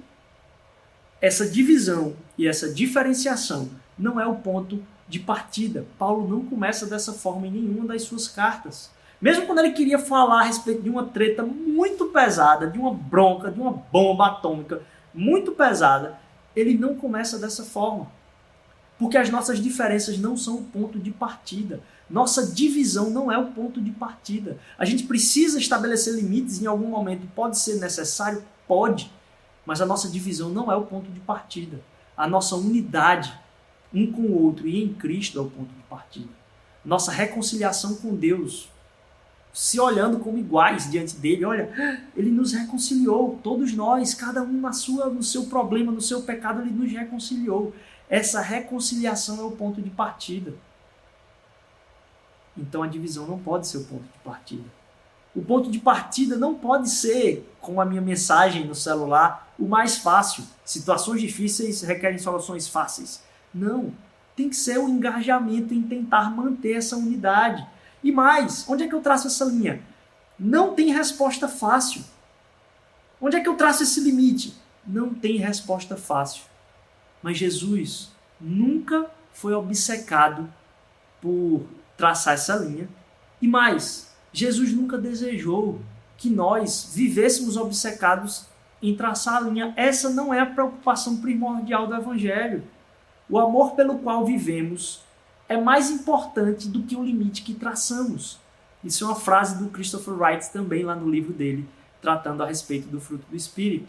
Essa 1.20 1.48
divisão 1.48 2.14
e 2.36 2.46
essa 2.46 2.72
diferenciação 2.72 3.68
não 3.98 4.20
é 4.20 4.26
o 4.26 4.36
ponto 4.36 4.82
de 5.08 5.18
partida. 5.18 5.86
Paulo 5.98 6.28
não 6.28 6.44
começa 6.44 6.86
dessa 6.86 7.12
forma 7.12 7.46
em 7.46 7.50
nenhuma 7.50 7.86
das 7.86 8.02
suas 8.02 8.28
cartas. 8.28 8.90
Mesmo 9.20 9.46
quando 9.46 9.58
ele 9.58 9.72
queria 9.72 9.98
falar 9.98 10.40
a 10.40 10.44
respeito 10.44 10.82
de 10.82 10.90
uma 10.90 11.04
treta 11.04 11.42
muito 11.42 12.06
pesada, 12.06 12.66
de 12.66 12.78
uma 12.78 12.92
bronca, 12.92 13.50
de 13.50 13.60
uma 13.60 13.72
bomba 13.72 14.26
atômica 14.26 14.82
muito 15.12 15.52
pesada, 15.52 16.18
ele 16.54 16.76
não 16.76 16.94
começa 16.94 17.38
dessa 17.38 17.64
forma. 17.64 18.10
Porque 18.98 19.16
as 19.16 19.30
nossas 19.30 19.60
diferenças 19.60 20.18
não 20.18 20.36
são 20.36 20.56
o 20.56 20.64
ponto 20.64 20.98
de 20.98 21.10
partida. 21.10 21.80
Nossa 22.08 22.46
divisão 22.46 23.10
não 23.10 23.30
é 23.30 23.38
o 23.38 23.46
ponto 23.46 23.80
de 23.80 23.90
partida. 23.90 24.58
A 24.76 24.84
gente 24.84 25.04
precisa 25.04 25.58
estabelecer 25.58 26.14
limites 26.14 26.60
em 26.60 26.66
algum 26.66 26.88
momento. 26.88 27.28
Pode 27.34 27.58
ser 27.58 27.76
necessário? 27.76 28.42
Pode. 28.66 29.12
Mas 29.64 29.80
a 29.80 29.86
nossa 29.86 30.08
divisão 30.08 30.48
não 30.48 30.70
é 30.70 30.76
o 30.76 30.86
ponto 30.86 31.10
de 31.10 31.20
partida. 31.20 31.80
A 32.16 32.26
nossa 32.26 32.56
unidade 32.56 33.32
um 33.92 34.10
com 34.12 34.22
o 34.22 34.44
outro 34.44 34.66
e 34.68 34.82
em 34.82 34.92
Cristo 34.92 35.38
é 35.38 35.42
o 35.42 35.50
ponto 35.50 35.72
de 35.72 35.82
partida. 35.88 36.28
Nossa 36.84 37.10
reconciliação 37.10 37.96
com 37.96 38.14
Deus, 38.14 38.68
se 39.52 39.80
olhando 39.80 40.18
como 40.18 40.38
iguais 40.38 40.90
diante 40.90 41.16
dele, 41.16 41.44
olha, 41.44 42.00
ele 42.16 42.30
nos 42.30 42.52
reconciliou, 42.52 43.38
todos 43.42 43.72
nós, 43.74 44.14
cada 44.14 44.42
um 44.42 44.60
na 44.60 44.72
sua, 44.72 45.10
no 45.10 45.22
seu 45.22 45.46
problema, 45.46 45.90
no 45.90 46.00
seu 46.00 46.22
pecado, 46.22 46.60
ele 46.60 46.70
nos 46.70 46.90
reconciliou. 46.90 47.74
Essa 48.08 48.40
reconciliação 48.40 49.40
é 49.40 49.42
o 49.42 49.50
ponto 49.50 49.82
de 49.82 49.90
partida. 49.90 50.54
Então 52.56 52.82
a 52.82 52.86
divisão 52.86 53.26
não 53.26 53.38
pode 53.38 53.66
ser 53.66 53.78
o 53.78 53.84
ponto 53.84 54.02
de 54.02 54.18
partida. 54.24 54.64
O 55.34 55.42
ponto 55.42 55.70
de 55.70 55.78
partida 55.78 56.36
não 56.36 56.54
pode 56.54 56.90
ser, 56.90 57.48
como 57.60 57.80
a 57.80 57.84
minha 57.84 58.00
mensagem 58.00 58.66
no 58.66 58.74
celular, 58.74 59.52
o 59.58 59.66
mais 59.66 59.98
fácil. 59.98 60.42
Situações 60.64 61.20
difíceis 61.20 61.82
requerem 61.82 62.18
soluções 62.18 62.66
fáceis. 62.66 63.22
Não. 63.54 63.92
Tem 64.34 64.48
que 64.48 64.56
ser 64.56 64.78
o 64.78 64.88
engajamento 64.88 65.74
em 65.74 65.82
tentar 65.82 66.30
manter 66.30 66.72
essa 66.72 66.96
unidade. 66.96 67.64
E 68.02 68.12
mais, 68.12 68.68
onde 68.68 68.84
é 68.84 68.88
que 68.88 68.94
eu 68.94 69.00
traço 69.00 69.26
essa 69.26 69.44
linha? 69.44 69.82
Não 70.38 70.74
tem 70.74 70.92
resposta 70.92 71.48
fácil. 71.48 72.04
Onde 73.20 73.36
é 73.36 73.40
que 73.40 73.48
eu 73.48 73.56
traço 73.56 73.82
esse 73.82 74.00
limite? 74.00 74.56
Não 74.86 75.12
tem 75.12 75.36
resposta 75.38 75.96
fácil. 75.96 76.44
Mas 77.22 77.36
Jesus 77.36 78.10
nunca 78.40 79.10
foi 79.32 79.52
obcecado 79.52 80.48
por 81.20 81.66
traçar 81.96 82.34
essa 82.34 82.54
linha. 82.56 82.88
E 83.42 83.48
mais, 83.48 84.14
Jesus 84.32 84.72
nunca 84.72 84.96
desejou 84.96 85.80
que 86.16 86.30
nós 86.30 86.92
vivêssemos 86.94 87.56
obcecados 87.56 88.46
em 88.80 88.94
traçar 88.96 89.36
a 89.36 89.40
linha. 89.40 89.74
Essa 89.76 90.08
não 90.10 90.32
é 90.32 90.40
a 90.40 90.46
preocupação 90.46 91.16
primordial 91.16 91.86
do 91.86 91.94
Evangelho. 91.94 92.64
O 93.28 93.38
amor 93.38 93.72
pelo 93.72 93.98
qual 93.98 94.24
vivemos 94.24 95.02
é 95.48 95.56
mais 95.56 95.90
importante 95.90 96.68
do 96.68 96.82
que 96.82 96.94
o 96.94 97.02
limite 97.02 97.42
que 97.42 97.54
traçamos. 97.54 98.38
Isso 98.84 99.04
é 99.04 99.06
uma 99.06 99.16
frase 99.16 99.58
do 99.58 99.70
Christopher 99.70 100.14
Wright 100.14 100.50
também 100.52 100.84
lá 100.84 100.94
no 100.94 101.10
livro 101.10 101.32
dele, 101.32 101.68
tratando 102.02 102.42
a 102.42 102.46
respeito 102.46 102.88
do 102.88 103.00
fruto 103.00 103.24
do 103.28 103.36
Espírito. 103.36 103.88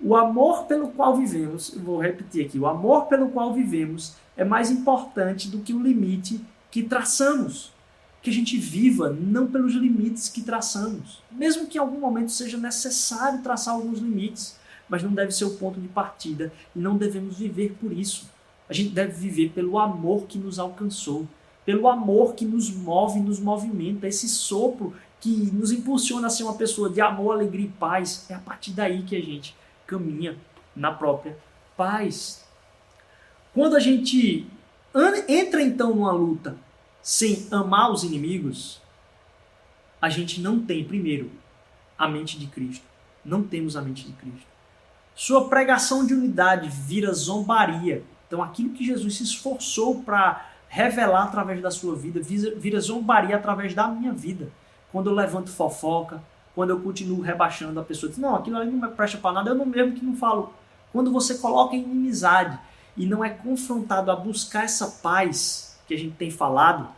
O 0.00 0.14
amor 0.14 0.64
pelo 0.64 0.88
qual 0.88 1.16
vivemos, 1.16 1.70
vou 1.70 1.98
repetir 1.98 2.44
aqui, 2.44 2.58
o 2.58 2.66
amor 2.66 3.06
pelo 3.06 3.30
qual 3.30 3.54
vivemos 3.54 4.14
é 4.36 4.44
mais 4.44 4.70
importante 4.70 5.48
do 5.48 5.60
que 5.60 5.72
o 5.72 5.82
limite 5.82 6.40
que 6.70 6.82
traçamos. 6.82 7.72
Que 8.22 8.28
a 8.28 8.32
gente 8.32 8.58
viva 8.58 9.08
não 9.08 9.46
pelos 9.46 9.72
limites 9.72 10.28
que 10.28 10.42
traçamos. 10.42 11.22
Mesmo 11.30 11.68
que 11.68 11.78
em 11.78 11.80
algum 11.80 12.00
momento 12.00 12.32
seja 12.32 12.58
necessário 12.58 13.40
traçar 13.42 13.74
alguns 13.74 14.00
limites, 14.00 14.58
mas 14.88 15.02
não 15.02 15.12
deve 15.12 15.30
ser 15.30 15.44
o 15.44 15.54
ponto 15.54 15.80
de 15.80 15.88
partida 15.88 16.52
e 16.74 16.78
não 16.78 16.96
devemos 16.96 17.38
viver 17.38 17.76
por 17.80 17.92
isso. 17.92 18.28
A 18.68 18.72
gente 18.72 18.90
deve 18.90 19.12
viver 19.12 19.50
pelo 19.50 19.78
amor 19.78 20.26
que 20.26 20.38
nos 20.38 20.58
alcançou, 20.58 21.26
pelo 21.64 21.88
amor 21.88 22.34
que 22.34 22.44
nos 22.44 22.70
move, 22.70 23.20
nos 23.20 23.40
movimenta, 23.40 24.06
esse 24.06 24.28
sopro 24.28 24.94
que 25.20 25.50
nos 25.52 25.72
impulsiona 25.72 26.26
a 26.26 26.30
ser 26.30 26.44
uma 26.44 26.54
pessoa 26.54 26.90
de 26.90 27.00
amor, 27.00 27.32
alegria 27.32 27.66
e 27.66 27.70
paz. 27.70 28.26
É 28.28 28.34
a 28.34 28.38
partir 28.38 28.72
daí 28.72 29.02
que 29.02 29.16
a 29.16 29.20
gente 29.20 29.56
caminha 29.86 30.36
na 30.74 30.92
própria 30.92 31.36
paz. 31.76 32.44
Quando 33.54 33.76
a 33.76 33.80
gente 33.80 34.46
entra 35.28 35.62
então 35.62 35.94
numa 35.94 36.12
luta 36.12 36.56
sem 37.02 37.46
amar 37.50 37.90
os 37.90 38.02
inimigos, 38.02 38.80
a 40.00 40.08
gente 40.08 40.40
não 40.40 40.60
tem, 40.60 40.84
primeiro, 40.84 41.30
a 41.98 42.06
mente 42.06 42.38
de 42.38 42.46
Cristo. 42.46 42.84
Não 43.24 43.42
temos 43.42 43.76
a 43.76 43.82
mente 43.82 44.04
de 44.04 44.12
Cristo. 44.12 44.46
Sua 45.14 45.48
pregação 45.48 46.06
de 46.06 46.14
unidade 46.14 46.68
vira 46.68 47.12
zombaria 47.12 48.04
então, 48.26 48.42
aquilo 48.42 48.70
que 48.70 48.84
Jesus 48.84 49.16
se 49.16 49.22
esforçou 49.22 50.02
para 50.02 50.46
revelar 50.68 51.24
através 51.24 51.62
da 51.62 51.70
sua 51.70 51.94
vida 51.94 52.20
vira 52.20 52.80
zombaria 52.80 53.36
através 53.36 53.74
da 53.74 53.86
minha 53.88 54.12
vida. 54.12 54.50
Quando 54.90 55.10
eu 55.10 55.14
levanto 55.14 55.50
fofoca, 55.50 56.22
quando 56.54 56.70
eu 56.70 56.80
continuo 56.80 57.20
rebaixando 57.20 57.78
a 57.78 57.84
pessoa, 57.84 58.10
diz, 58.10 58.18
não, 58.18 58.34
aquilo 58.34 58.56
ali 58.56 58.70
não 58.70 58.88
me 58.88 58.94
presta 58.94 59.18
para 59.18 59.32
nada, 59.32 59.50
eu 59.50 59.54
não 59.54 59.66
mesmo 59.66 59.92
que 59.92 60.04
não 60.04 60.16
falo. 60.16 60.52
Quando 60.92 61.12
você 61.12 61.36
coloca 61.36 61.76
inimizade 61.76 62.58
e 62.96 63.06
não 63.06 63.24
é 63.24 63.30
confrontado 63.30 64.10
a 64.10 64.16
buscar 64.16 64.64
essa 64.64 64.86
paz 65.02 65.78
que 65.86 65.94
a 65.94 65.98
gente 65.98 66.16
tem 66.16 66.30
falado, 66.30 66.88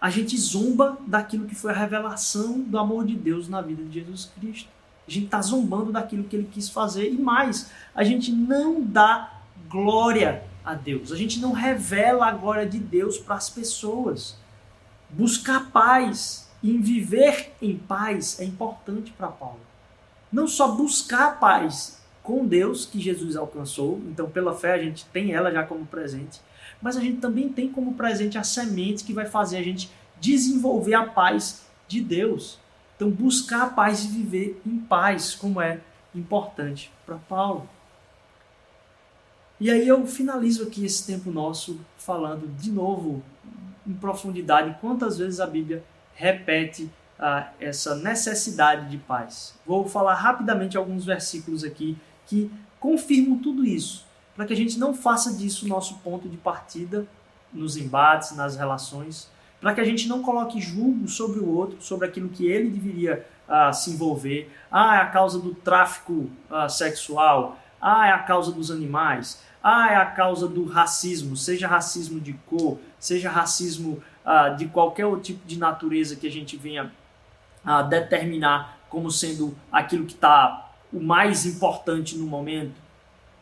a 0.00 0.10
gente 0.10 0.36
zomba 0.36 0.98
daquilo 1.06 1.46
que 1.46 1.54
foi 1.54 1.72
a 1.72 1.76
revelação 1.76 2.60
do 2.60 2.78
amor 2.78 3.06
de 3.06 3.14
Deus 3.14 3.48
na 3.48 3.60
vida 3.60 3.82
de 3.84 4.00
Jesus 4.00 4.30
Cristo. 4.38 4.68
A 5.06 5.10
gente 5.10 5.26
está 5.26 5.40
zombando 5.40 5.92
daquilo 5.92 6.24
que 6.24 6.34
ele 6.34 6.48
quis 6.50 6.68
fazer 6.68 7.10
e 7.10 7.18
mais, 7.18 7.70
a 7.94 8.02
gente 8.02 8.32
não 8.32 8.82
dá 8.82 9.33
glória 9.74 10.44
a 10.64 10.72
Deus. 10.74 11.10
A 11.10 11.16
gente 11.16 11.40
não 11.40 11.50
revela 11.50 12.26
a 12.26 12.30
glória 12.30 12.64
de 12.64 12.78
Deus 12.78 13.18
para 13.18 13.34
as 13.34 13.50
pessoas. 13.50 14.36
Buscar 15.10 15.72
paz 15.72 16.48
e 16.62 16.78
viver 16.78 17.52
em 17.60 17.76
paz 17.76 18.38
é 18.38 18.44
importante 18.44 19.10
para 19.10 19.26
Paulo. 19.26 19.58
Não 20.32 20.46
só 20.46 20.70
buscar 20.70 21.40
paz 21.40 22.00
com 22.22 22.46
Deus 22.46 22.86
que 22.86 23.00
Jesus 23.00 23.34
alcançou, 23.34 24.00
então 24.08 24.30
pela 24.30 24.54
fé 24.54 24.74
a 24.74 24.78
gente 24.78 25.06
tem 25.06 25.32
ela 25.32 25.50
já 25.50 25.64
como 25.64 25.84
presente, 25.84 26.40
mas 26.80 26.96
a 26.96 27.00
gente 27.00 27.18
também 27.18 27.48
tem 27.48 27.68
como 27.68 27.94
presente 27.94 28.38
a 28.38 28.44
semente 28.44 29.02
que 29.02 29.12
vai 29.12 29.26
fazer 29.26 29.56
a 29.56 29.62
gente 29.62 29.90
desenvolver 30.20 30.94
a 30.94 31.04
paz 31.04 31.66
de 31.88 32.00
Deus. 32.00 32.60
Então, 32.94 33.10
buscar 33.10 33.62
a 33.62 33.70
paz 33.70 34.04
e 34.04 34.08
viver 34.08 34.60
em 34.64 34.78
paz, 34.78 35.34
como 35.34 35.60
é 35.60 35.80
importante 36.14 36.92
para 37.04 37.16
Paulo. 37.16 37.68
E 39.64 39.70
aí 39.70 39.88
eu 39.88 40.06
finalizo 40.06 40.62
aqui 40.62 40.84
esse 40.84 41.06
tempo 41.06 41.30
nosso 41.30 41.80
falando 41.96 42.46
de 42.58 42.70
novo 42.70 43.22
em 43.86 43.94
profundidade 43.94 44.76
quantas 44.78 45.16
vezes 45.16 45.40
a 45.40 45.46
Bíblia 45.46 45.82
repete 46.14 46.90
ah, 47.18 47.48
essa 47.58 47.94
necessidade 47.94 48.90
de 48.90 48.98
paz. 48.98 49.54
Vou 49.64 49.88
falar 49.88 50.16
rapidamente 50.16 50.76
alguns 50.76 51.06
versículos 51.06 51.64
aqui 51.64 51.96
que 52.26 52.50
confirmam 52.78 53.38
tudo 53.38 53.64
isso, 53.64 54.04
para 54.36 54.44
que 54.44 54.52
a 54.52 54.56
gente 54.56 54.78
não 54.78 54.92
faça 54.92 55.32
disso 55.32 55.66
nosso 55.66 55.96
ponto 56.00 56.28
de 56.28 56.36
partida 56.36 57.06
nos 57.50 57.78
embates, 57.78 58.36
nas 58.36 58.56
relações, 58.56 59.30
para 59.62 59.72
que 59.72 59.80
a 59.80 59.84
gente 59.84 60.06
não 60.06 60.22
coloque 60.22 60.60
julgo 60.60 61.08
sobre 61.08 61.40
o 61.40 61.48
outro, 61.48 61.80
sobre 61.80 62.06
aquilo 62.06 62.28
que 62.28 62.46
ele 62.46 62.68
deveria 62.68 63.26
ah, 63.48 63.72
se 63.72 63.92
envolver. 63.92 64.50
Ah, 64.70 64.96
é 64.96 65.00
a 65.00 65.06
causa 65.06 65.38
do 65.38 65.54
tráfico 65.54 66.28
ah, 66.50 66.68
sexual. 66.68 67.58
Ah, 67.80 68.08
é 68.08 68.12
a 68.12 68.18
causa 68.18 68.52
dos 68.52 68.70
animais. 68.70 69.42
Ah, 69.62 69.92
é 69.92 69.96
a 69.96 70.06
causa 70.06 70.46
do 70.46 70.64
racismo, 70.66 71.36
seja 71.36 71.66
racismo 71.66 72.20
de 72.20 72.34
cor, 72.46 72.78
seja 72.98 73.30
racismo 73.30 74.02
ah, 74.24 74.50
de 74.50 74.66
qualquer 74.66 75.06
outro 75.06 75.22
tipo 75.22 75.46
de 75.46 75.58
natureza 75.58 76.16
que 76.16 76.26
a 76.26 76.30
gente 76.30 76.56
venha 76.56 76.92
a 77.64 77.82
determinar 77.82 78.78
como 78.90 79.10
sendo 79.10 79.56
aquilo 79.72 80.04
que 80.04 80.12
está 80.12 80.70
o 80.92 81.00
mais 81.00 81.46
importante 81.46 82.16
no 82.16 82.26
momento. 82.26 82.74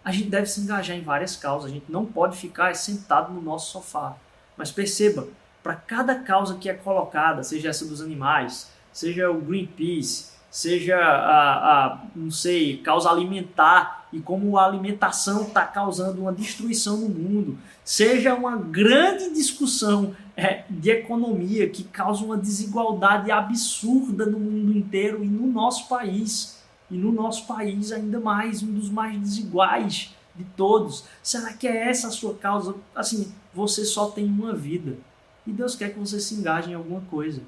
A 0.05 0.11
gente 0.11 0.31
deve 0.31 0.47
se 0.47 0.61
engajar 0.61 0.97
em 0.97 1.03
várias 1.03 1.37
causas, 1.37 1.71
a 1.71 1.75
gente 1.75 1.91
não 1.91 2.07
pode 2.07 2.37
ficar 2.37 2.75
sentado 2.75 3.33
no 3.33 3.41
nosso 3.41 3.71
sofá. 3.71 4.17
Mas 4.57 4.73
perceba, 4.73 5.29
para 5.63 5.77
cada 5.77 6.17
causa 6.17 6.57
que 6.57 6.69
é 6.69 6.75
colocada, 6.75 7.45
seja 7.45 7.69
essa 7.69 7.85
dos 7.87 8.01
animais, 8.01 8.71
seja 8.93 9.31
o 9.31 9.41
Greenpeace, 9.41 10.32
seja 10.53 10.99
a, 10.99 11.87
a 11.87 11.99
não 12.15 12.31
sei, 12.31 12.77
causa 12.77 13.09
alimentar 13.09 14.07
e 14.13 14.21
como 14.21 14.59
a 14.59 14.67
alimentação 14.67 15.45
está 15.45 15.65
causando 15.65 16.21
uma 16.21 16.33
destruição 16.33 16.99
no 16.99 17.09
mundo, 17.09 17.59
seja 17.83 18.35
uma 18.35 18.57
grande 18.57 19.33
discussão 19.33 20.15
é, 20.37 20.65
de 20.69 20.91
economia 20.91 21.71
que 21.71 21.83
causa 21.85 22.23
uma 22.23 22.37
desigualdade 22.37 23.31
absurda 23.31 24.27
no 24.27 24.39
mundo 24.39 24.77
inteiro 24.77 25.25
e 25.25 25.27
no 25.27 25.47
nosso 25.47 25.89
país. 25.89 26.61
E 26.91 26.97
no 26.99 27.11
nosso 27.11 27.47
país 27.47 27.91
ainda 27.91 28.21
mais, 28.21 28.63
um 28.63 28.75
dos 28.75 28.91
mais 28.91 29.19
desiguais 29.19 30.15
de 30.37 30.45
todos. 30.55 31.05
Será 31.23 31.55
que 31.55 31.67
é 31.67 31.89
essa 31.89 32.09
a 32.09 32.11
sua 32.11 32.35
causa? 32.35 32.75
Assim, 32.95 33.33
você 33.55 33.87
só 33.87 34.11
tem 34.11 34.27
uma 34.27 34.53
vida. 34.53 34.99
E 35.47 35.51
Deus 35.51 35.75
quer 35.75 35.95
que 35.95 35.99
você 35.99 36.21
se 36.21 36.35
engaje 36.35 36.71
em 36.71 36.75
alguma 36.75 37.01
coisa. 37.11 37.41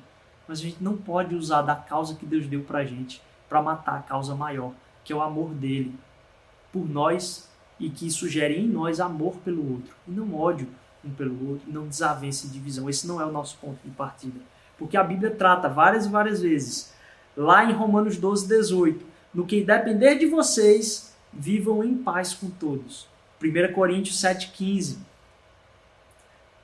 Mas 0.47 0.59
a 0.59 0.63
gente 0.63 0.83
não 0.83 0.97
pode 0.97 1.35
usar 1.35 1.63
da 1.63 1.75
causa 1.75 2.15
que 2.15 2.27
Deus 2.27 2.47
deu 2.47 2.63
pra 2.63 2.85
gente 2.85 3.23
para 3.49 3.63
matar 3.63 3.99
a 3.99 4.03
causa 4.03 4.35
maior, 4.35 4.73
que 5.05 5.13
é 5.13 5.17
o 5.17 5.23
amor 5.23 5.51
dele 5.51 5.95
por 6.73 6.89
nós 6.89 7.49
e 7.79 7.89
que 7.91 8.07
isso 8.07 8.29
gere 8.29 8.59
em 8.59 8.69
nós 8.69 9.01
amor 9.01 9.37
pelo 9.45 9.73
outro 9.73 9.95
e 10.07 10.11
não 10.11 10.35
ódio 10.35 10.69
um 11.05 11.11
pelo 11.11 11.51
outro, 11.51 11.71
não 11.71 11.87
desavença 11.87 12.47
e 12.47 12.51
divisão. 12.51 12.89
Esse 12.89 13.07
não 13.07 13.21
é 13.21 13.27
o 13.27 13.33
nosso 13.33 13.59
ponto 13.59 13.79
de 13.85 13.91
partida. 13.91 14.41
Porque 14.79 14.97
a 14.97 15.05
Bíblia 15.05 15.31
trata 15.31 15.69
várias 15.69 16.07
e 16.07 16.09
várias 16.09 16.41
vezes, 16.41 16.95
lá 17.37 17.65
em 17.65 17.73
Romanos 17.73 18.17
12, 18.17 18.49
18, 18.49 19.07
no 19.33 19.47
que 19.47 19.63
depender 19.63 20.17
de 20.17 20.27
vocês, 20.27 21.15
vivam 21.33 21.85
em 21.85 21.97
paz 21.97 22.35
com 22.35 22.49
todos. 22.49 23.07
1 23.43 23.73
Coríntios 23.73 24.19
7, 24.19 24.53
15. 24.53 24.99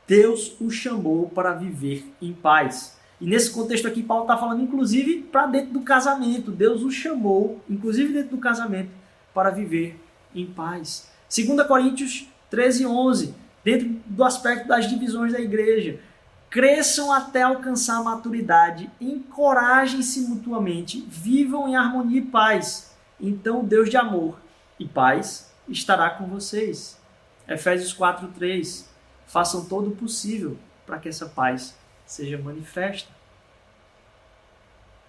Deus 0.07 0.57
o 0.61 0.71
chamou 0.71 1.29
para 1.29 1.53
viver 1.53 2.13
em 2.21 2.33
paz. 2.33 2.99
E 3.21 3.27
nesse 3.27 3.51
contexto 3.51 3.87
aqui, 3.87 4.03
Paulo 4.03 4.25
está 4.25 4.37
falando, 4.37 4.63
inclusive, 4.63 5.23
para 5.23 5.47
dentro 5.47 5.73
do 5.73 5.83
casamento. 5.83 6.51
Deus 6.51 6.83
o 6.83 6.91
chamou, 6.91 7.61
inclusive 7.69 8.13
dentro 8.13 8.37
do 8.37 8.39
casamento, 8.39 8.91
para 9.35 9.51
viver 9.51 10.01
em 10.35 10.47
paz. 10.47 11.11
2 11.35 11.67
Coríntios 11.67 12.27
13, 12.49 12.87
11, 12.87 13.35
dentro 13.63 13.89
do 14.07 14.25
aspecto 14.25 14.67
das 14.67 14.89
divisões 14.89 15.33
da 15.33 15.41
igreja. 15.41 16.01
Cresçam 16.49 17.13
até 17.13 17.43
alcançar 17.43 17.99
a 17.99 18.03
maturidade, 18.03 18.91
encorajem-se 19.01 20.23
mutuamente, 20.23 21.07
vivam 21.09 21.69
em 21.69 21.77
harmonia 21.77 22.19
e 22.19 22.25
paz. 22.25 22.93
Então 23.21 23.65
Deus 23.65 23.89
de 23.89 23.97
amor 23.97 24.41
e 24.79 24.85
paz 24.85 25.53
estará 25.69 26.11
com 26.11 26.27
vocês. 26.27 26.99
Efésios 27.47 27.93
4, 27.93 28.29
3. 28.29 28.89
Façam 29.27 29.67
todo 29.67 29.91
o 29.91 29.97
possível 29.97 30.57
para 30.85 30.99
que 30.99 31.09
essa 31.09 31.27
paz 31.27 31.77
seja 32.11 32.37
manifesta. 32.37 33.09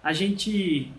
A 0.04 0.12
gente 0.12 0.92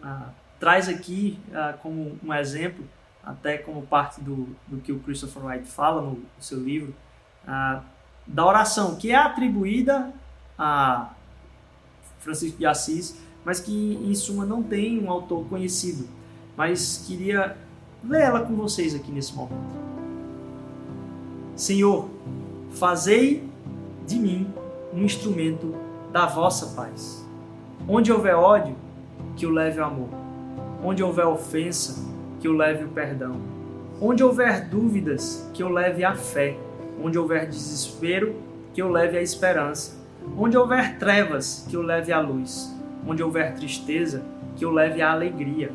ah, 0.00 0.28
traz 0.60 0.88
aqui 0.88 1.36
ah, 1.52 1.76
como 1.82 2.16
um 2.22 2.32
exemplo, 2.32 2.84
até 3.24 3.58
como 3.58 3.82
parte 3.82 4.20
do, 4.20 4.56
do 4.68 4.80
que 4.80 4.92
o 4.92 5.00
Christopher 5.00 5.44
Wright 5.44 5.66
fala 5.66 6.00
no, 6.00 6.12
no 6.12 6.26
seu 6.38 6.60
livro, 6.60 6.94
ah, 7.44 7.82
da 8.24 8.46
oração 8.46 8.94
que 8.94 9.10
é 9.10 9.16
atribuída 9.16 10.12
a 10.56 11.10
Francisco 12.20 12.56
de 12.56 12.66
Assis, 12.66 13.20
mas 13.44 13.58
que 13.58 13.94
em 14.00 14.14
suma 14.14 14.46
não 14.46 14.62
tem 14.62 15.02
um 15.02 15.10
autor 15.10 15.44
conhecido. 15.48 16.08
Mas 16.56 17.04
queria 17.04 17.58
ler 18.04 18.22
ela 18.22 18.46
com 18.46 18.54
vocês 18.54 18.94
aqui 18.94 19.10
nesse 19.10 19.34
momento. 19.34 19.82
Senhor, 21.56 22.08
fazei 22.70 23.50
de 24.06 24.20
mim 24.20 24.61
um 24.92 25.02
instrumento 25.02 25.74
da 26.12 26.26
vossa 26.26 26.76
paz. 26.76 27.26
Onde 27.88 28.12
houver 28.12 28.36
ódio, 28.36 28.76
que 29.36 29.46
o 29.46 29.50
leve 29.50 29.80
o 29.80 29.84
amor. 29.84 30.08
Onde 30.84 31.02
houver 31.02 31.26
ofensa, 31.26 32.04
que 32.40 32.48
o 32.48 32.52
leve 32.52 32.84
o 32.84 32.88
perdão. 32.88 33.40
Onde 34.00 34.22
houver 34.22 34.68
dúvidas, 34.68 35.48
que 35.54 35.64
o 35.64 35.68
leve 35.68 36.04
a 36.04 36.14
fé. 36.14 36.56
Onde 37.02 37.18
houver 37.18 37.48
desespero, 37.48 38.36
que 38.74 38.82
o 38.82 38.90
leve 38.90 39.16
a 39.16 39.22
esperança. 39.22 39.96
Onde 40.36 40.56
houver 40.56 40.98
trevas, 40.98 41.66
que 41.68 41.76
o 41.76 41.82
leve 41.82 42.12
à 42.12 42.20
luz. 42.20 42.74
Onde 43.06 43.22
houver 43.22 43.54
tristeza, 43.54 44.22
que 44.56 44.66
o 44.66 44.70
leve 44.70 45.00
à 45.00 45.12
alegria. 45.12 45.72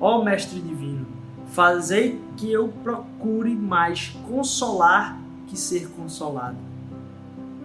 Ó 0.00 0.22
Mestre 0.22 0.60
Divino, 0.60 1.06
fazei 1.46 2.20
que 2.36 2.52
eu 2.52 2.68
procure 2.82 3.54
mais 3.54 4.08
consolar 4.28 5.18
que 5.46 5.56
ser 5.56 5.88
consolado 5.90 6.75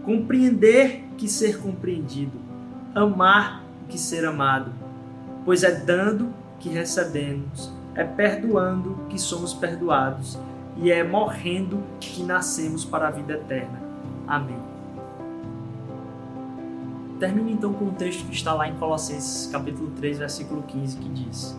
compreender 0.04 1.04
que 1.18 1.28
ser 1.28 1.60
compreendido, 1.60 2.40
amar 2.94 3.64
que 3.88 3.98
ser 3.98 4.26
amado, 4.26 4.72
pois 5.46 5.64
é 5.64 5.72
dando 5.72 6.34
que 6.60 6.70
recebemos, 6.70 7.72
é 7.94 8.04
perdoando 8.04 9.06
que 9.10 9.20
somos 9.20 9.54
perdoados 9.54 10.40
e 10.78 10.92
é 10.92 11.04
morrendo 11.04 11.84
que 12.00 12.24
nascemos 12.24 12.86
para 12.86 13.08
a 13.08 13.12
vida 13.12 13.34
eterna. 13.34 13.82
Amém. 14.28 14.60
Termino 17.20 17.50
então 17.50 17.74
com 17.74 17.86
o 17.86 17.92
texto 17.92 18.26
que 18.26 18.34
está 18.34 18.54
lá 18.54 18.68
em 18.68 18.76
Colossenses 18.78 19.52
capítulo 19.52 19.92
3, 19.92 20.20
versículo 20.20 20.64
15, 20.64 20.98
que 20.98 21.10
diz: 21.10 21.56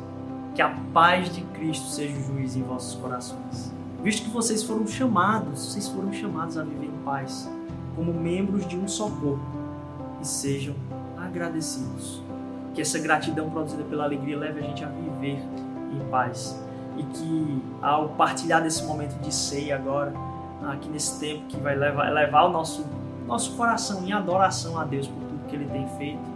Que 0.56 0.62
a 0.62 0.70
paz 0.92 1.32
de 1.32 1.42
Cristo 1.42 1.86
seja 1.86 2.16
o 2.16 2.22
juiz 2.22 2.56
em 2.56 2.62
vossos 2.62 2.98
corações. 2.98 3.72
Visto 4.02 4.24
que 4.24 4.30
vocês 4.30 4.64
foram 4.64 4.84
chamados, 4.88 5.66
vocês 5.66 5.86
foram 5.86 6.12
chamados 6.12 6.58
a 6.58 6.64
viver 6.64 6.86
em 6.86 7.04
paz 7.04 7.48
como 7.94 8.12
membros 8.12 8.66
de 8.66 8.76
um 8.76 8.88
só 8.88 9.08
corpo 9.08 9.40
e 10.20 10.26
sejam 10.26 10.74
agradecidos. 11.16 12.22
Que 12.74 12.80
essa 12.80 12.98
gratidão 12.98 13.50
produzida 13.50 13.84
pela 13.84 14.04
alegria 14.04 14.38
leve 14.38 14.60
a 14.60 14.62
gente 14.62 14.84
a 14.84 14.88
viver 14.88 15.42
em 15.92 16.10
paz 16.10 16.58
e 16.96 17.02
que 17.02 17.62
ao 17.80 18.10
partilhar 18.10 18.62
desse 18.62 18.84
momento 18.84 19.18
de 19.20 19.34
ceia 19.34 19.76
agora, 19.76 20.12
aqui 20.70 20.88
nesse 20.88 21.18
tempo 21.18 21.46
que 21.48 21.56
vai 21.56 21.74
levar, 21.74 22.10
levar 22.10 22.44
o 22.44 22.50
nosso, 22.50 22.86
nosso 23.26 23.56
coração 23.56 24.02
em 24.04 24.12
adoração 24.12 24.78
a 24.78 24.84
Deus 24.84 25.06
por 25.06 25.20
tudo 25.20 25.48
que 25.48 25.56
Ele 25.56 25.66
tem 25.66 25.88
feito, 25.96 26.32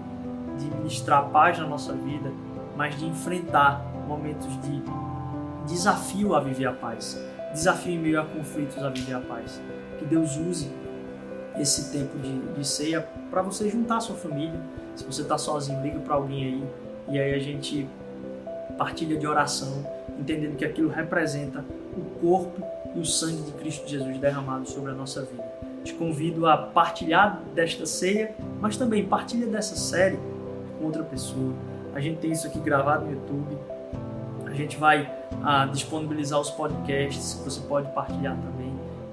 de 0.58 0.64
ministrar 0.76 1.24
paz 1.28 1.58
na 1.58 1.66
nossa 1.66 1.92
vida, 1.92 2.32
mas 2.76 2.98
de 2.98 3.06
enfrentar 3.06 3.84
momentos 4.06 4.48
de 4.62 4.82
desafio 5.66 6.34
a 6.34 6.40
viver 6.40 6.66
a 6.66 6.72
paz, 6.72 7.20
desafio 7.52 7.92
em 7.92 7.98
meio 7.98 8.20
a 8.20 8.24
conflitos 8.24 8.82
a 8.82 8.88
viver 8.88 9.14
a 9.14 9.20
paz. 9.20 9.60
Que 9.98 10.04
Deus 10.04 10.36
use 10.36 10.70
esse 11.58 11.90
tempo 11.92 12.18
de, 12.18 12.38
de 12.38 12.66
ceia 12.66 13.06
para 13.30 13.42
você 13.42 13.68
juntar 13.68 13.98
a 13.98 14.00
sua 14.00 14.16
família. 14.16 14.58
Se 14.94 15.04
você 15.04 15.22
está 15.22 15.36
sozinho, 15.38 15.82
liga 15.82 15.98
para 16.00 16.14
alguém 16.14 16.44
aí 16.44 16.64
e 17.08 17.18
aí 17.18 17.34
a 17.34 17.38
gente 17.38 17.88
partilha 18.76 19.16
de 19.16 19.26
oração, 19.26 19.86
entendendo 20.18 20.56
que 20.56 20.64
aquilo 20.64 20.88
representa 20.88 21.64
o 21.96 22.20
corpo 22.20 22.62
e 22.94 23.00
o 23.00 23.04
sangue 23.04 23.42
de 23.42 23.52
Cristo 23.52 23.88
Jesus 23.88 24.18
derramado 24.18 24.68
sobre 24.68 24.90
a 24.90 24.94
nossa 24.94 25.22
vida. 25.22 25.44
Te 25.84 25.94
convido 25.94 26.46
a 26.46 26.56
partilhar 26.56 27.40
desta 27.54 27.86
ceia, 27.86 28.34
mas 28.60 28.76
também 28.76 29.06
partilha 29.06 29.46
dessa 29.46 29.76
série 29.76 30.18
com 30.78 30.86
outra 30.86 31.02
pessoa. 31.04 31.52
A 31.94 32.00
gente 32.00 32.18
tem 32.18 32.32
isso 32.32 32.46
aqui 32.46 32.58
gravado 32.58 33.06
no 33.06 33.12
YouTube. 33.12 33.56
A 34.44 34.52
gente 34.52 34.76
vai 34.76 35.10
ah, 35.42 35.66
disponibilizar 35.66 36.40
os 36.40 36.50
podcasts 36.50 37.34
que 37.34 37.44
você 37.44 37.60
pode 37.60 37.90
partilhar 37.92 38.36
também 38.36 38.56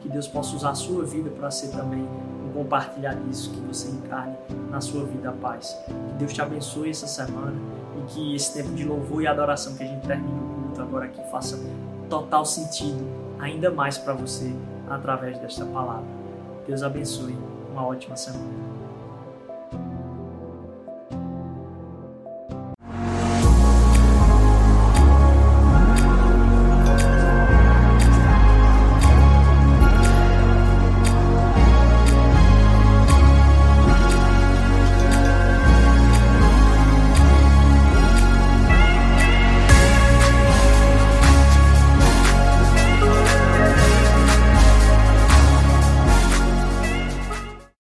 que 0.04 0.10
Deus 0.10 0.28
possa 0.28 0.56
usar 0.56 0.72
a 0.72 0.76
sua 0.76 1.06
vida 1.06 1.30
para 1.30 1.50
ser 1.50 1.70
também 1.70 2.06
compartilhar 2.54 3.16
disso, 3.16 3.52
que 3.52 3.60
você 3.62 3.90
encarne 3.90 4.36
na 4.70 4.80
sua 4.80 5.06
vida 5.06 5.30
a 5.30 5.34
paz. 5.34 5.78
Que 5.88 6.14
Deus 6.20 6.34
te 6.34 6.42
abençoe 6.42 6.90
essa 6.90 7.08
semana 7.08 7.56
e 7.98 8.14
que 8.14 8.36
esse 8.36 8.54
tempo 8.54 8.74
de 8.74 8.84
louvor 8.86 9.22
e 9.22 9.28
adoração 9.28 9.76
que 9.76 9.84
a 9.84 9.88
gente 9.88 10.06
termina 10.06 10.36
o 10.36 10.64
culto 10.64 10.82
agora 10.82 11.06
aqui 11.06 11.22
faça 11.32 11.60
total 12.10 12.46
sentido 12.46 13.04
ainda 13.40 13.70
mais 13.70 13.98
para 13.98 14.14
você 14.14 14.54
através 14.90 15.38
desta 15.40 15.66
palavra. 15.66 16.06
Deus 16.68 16.84
abençoe. 16.84 17.38
Uma 17.72 17.88
ótima 17.88 18.16
semana. 18.16 18.63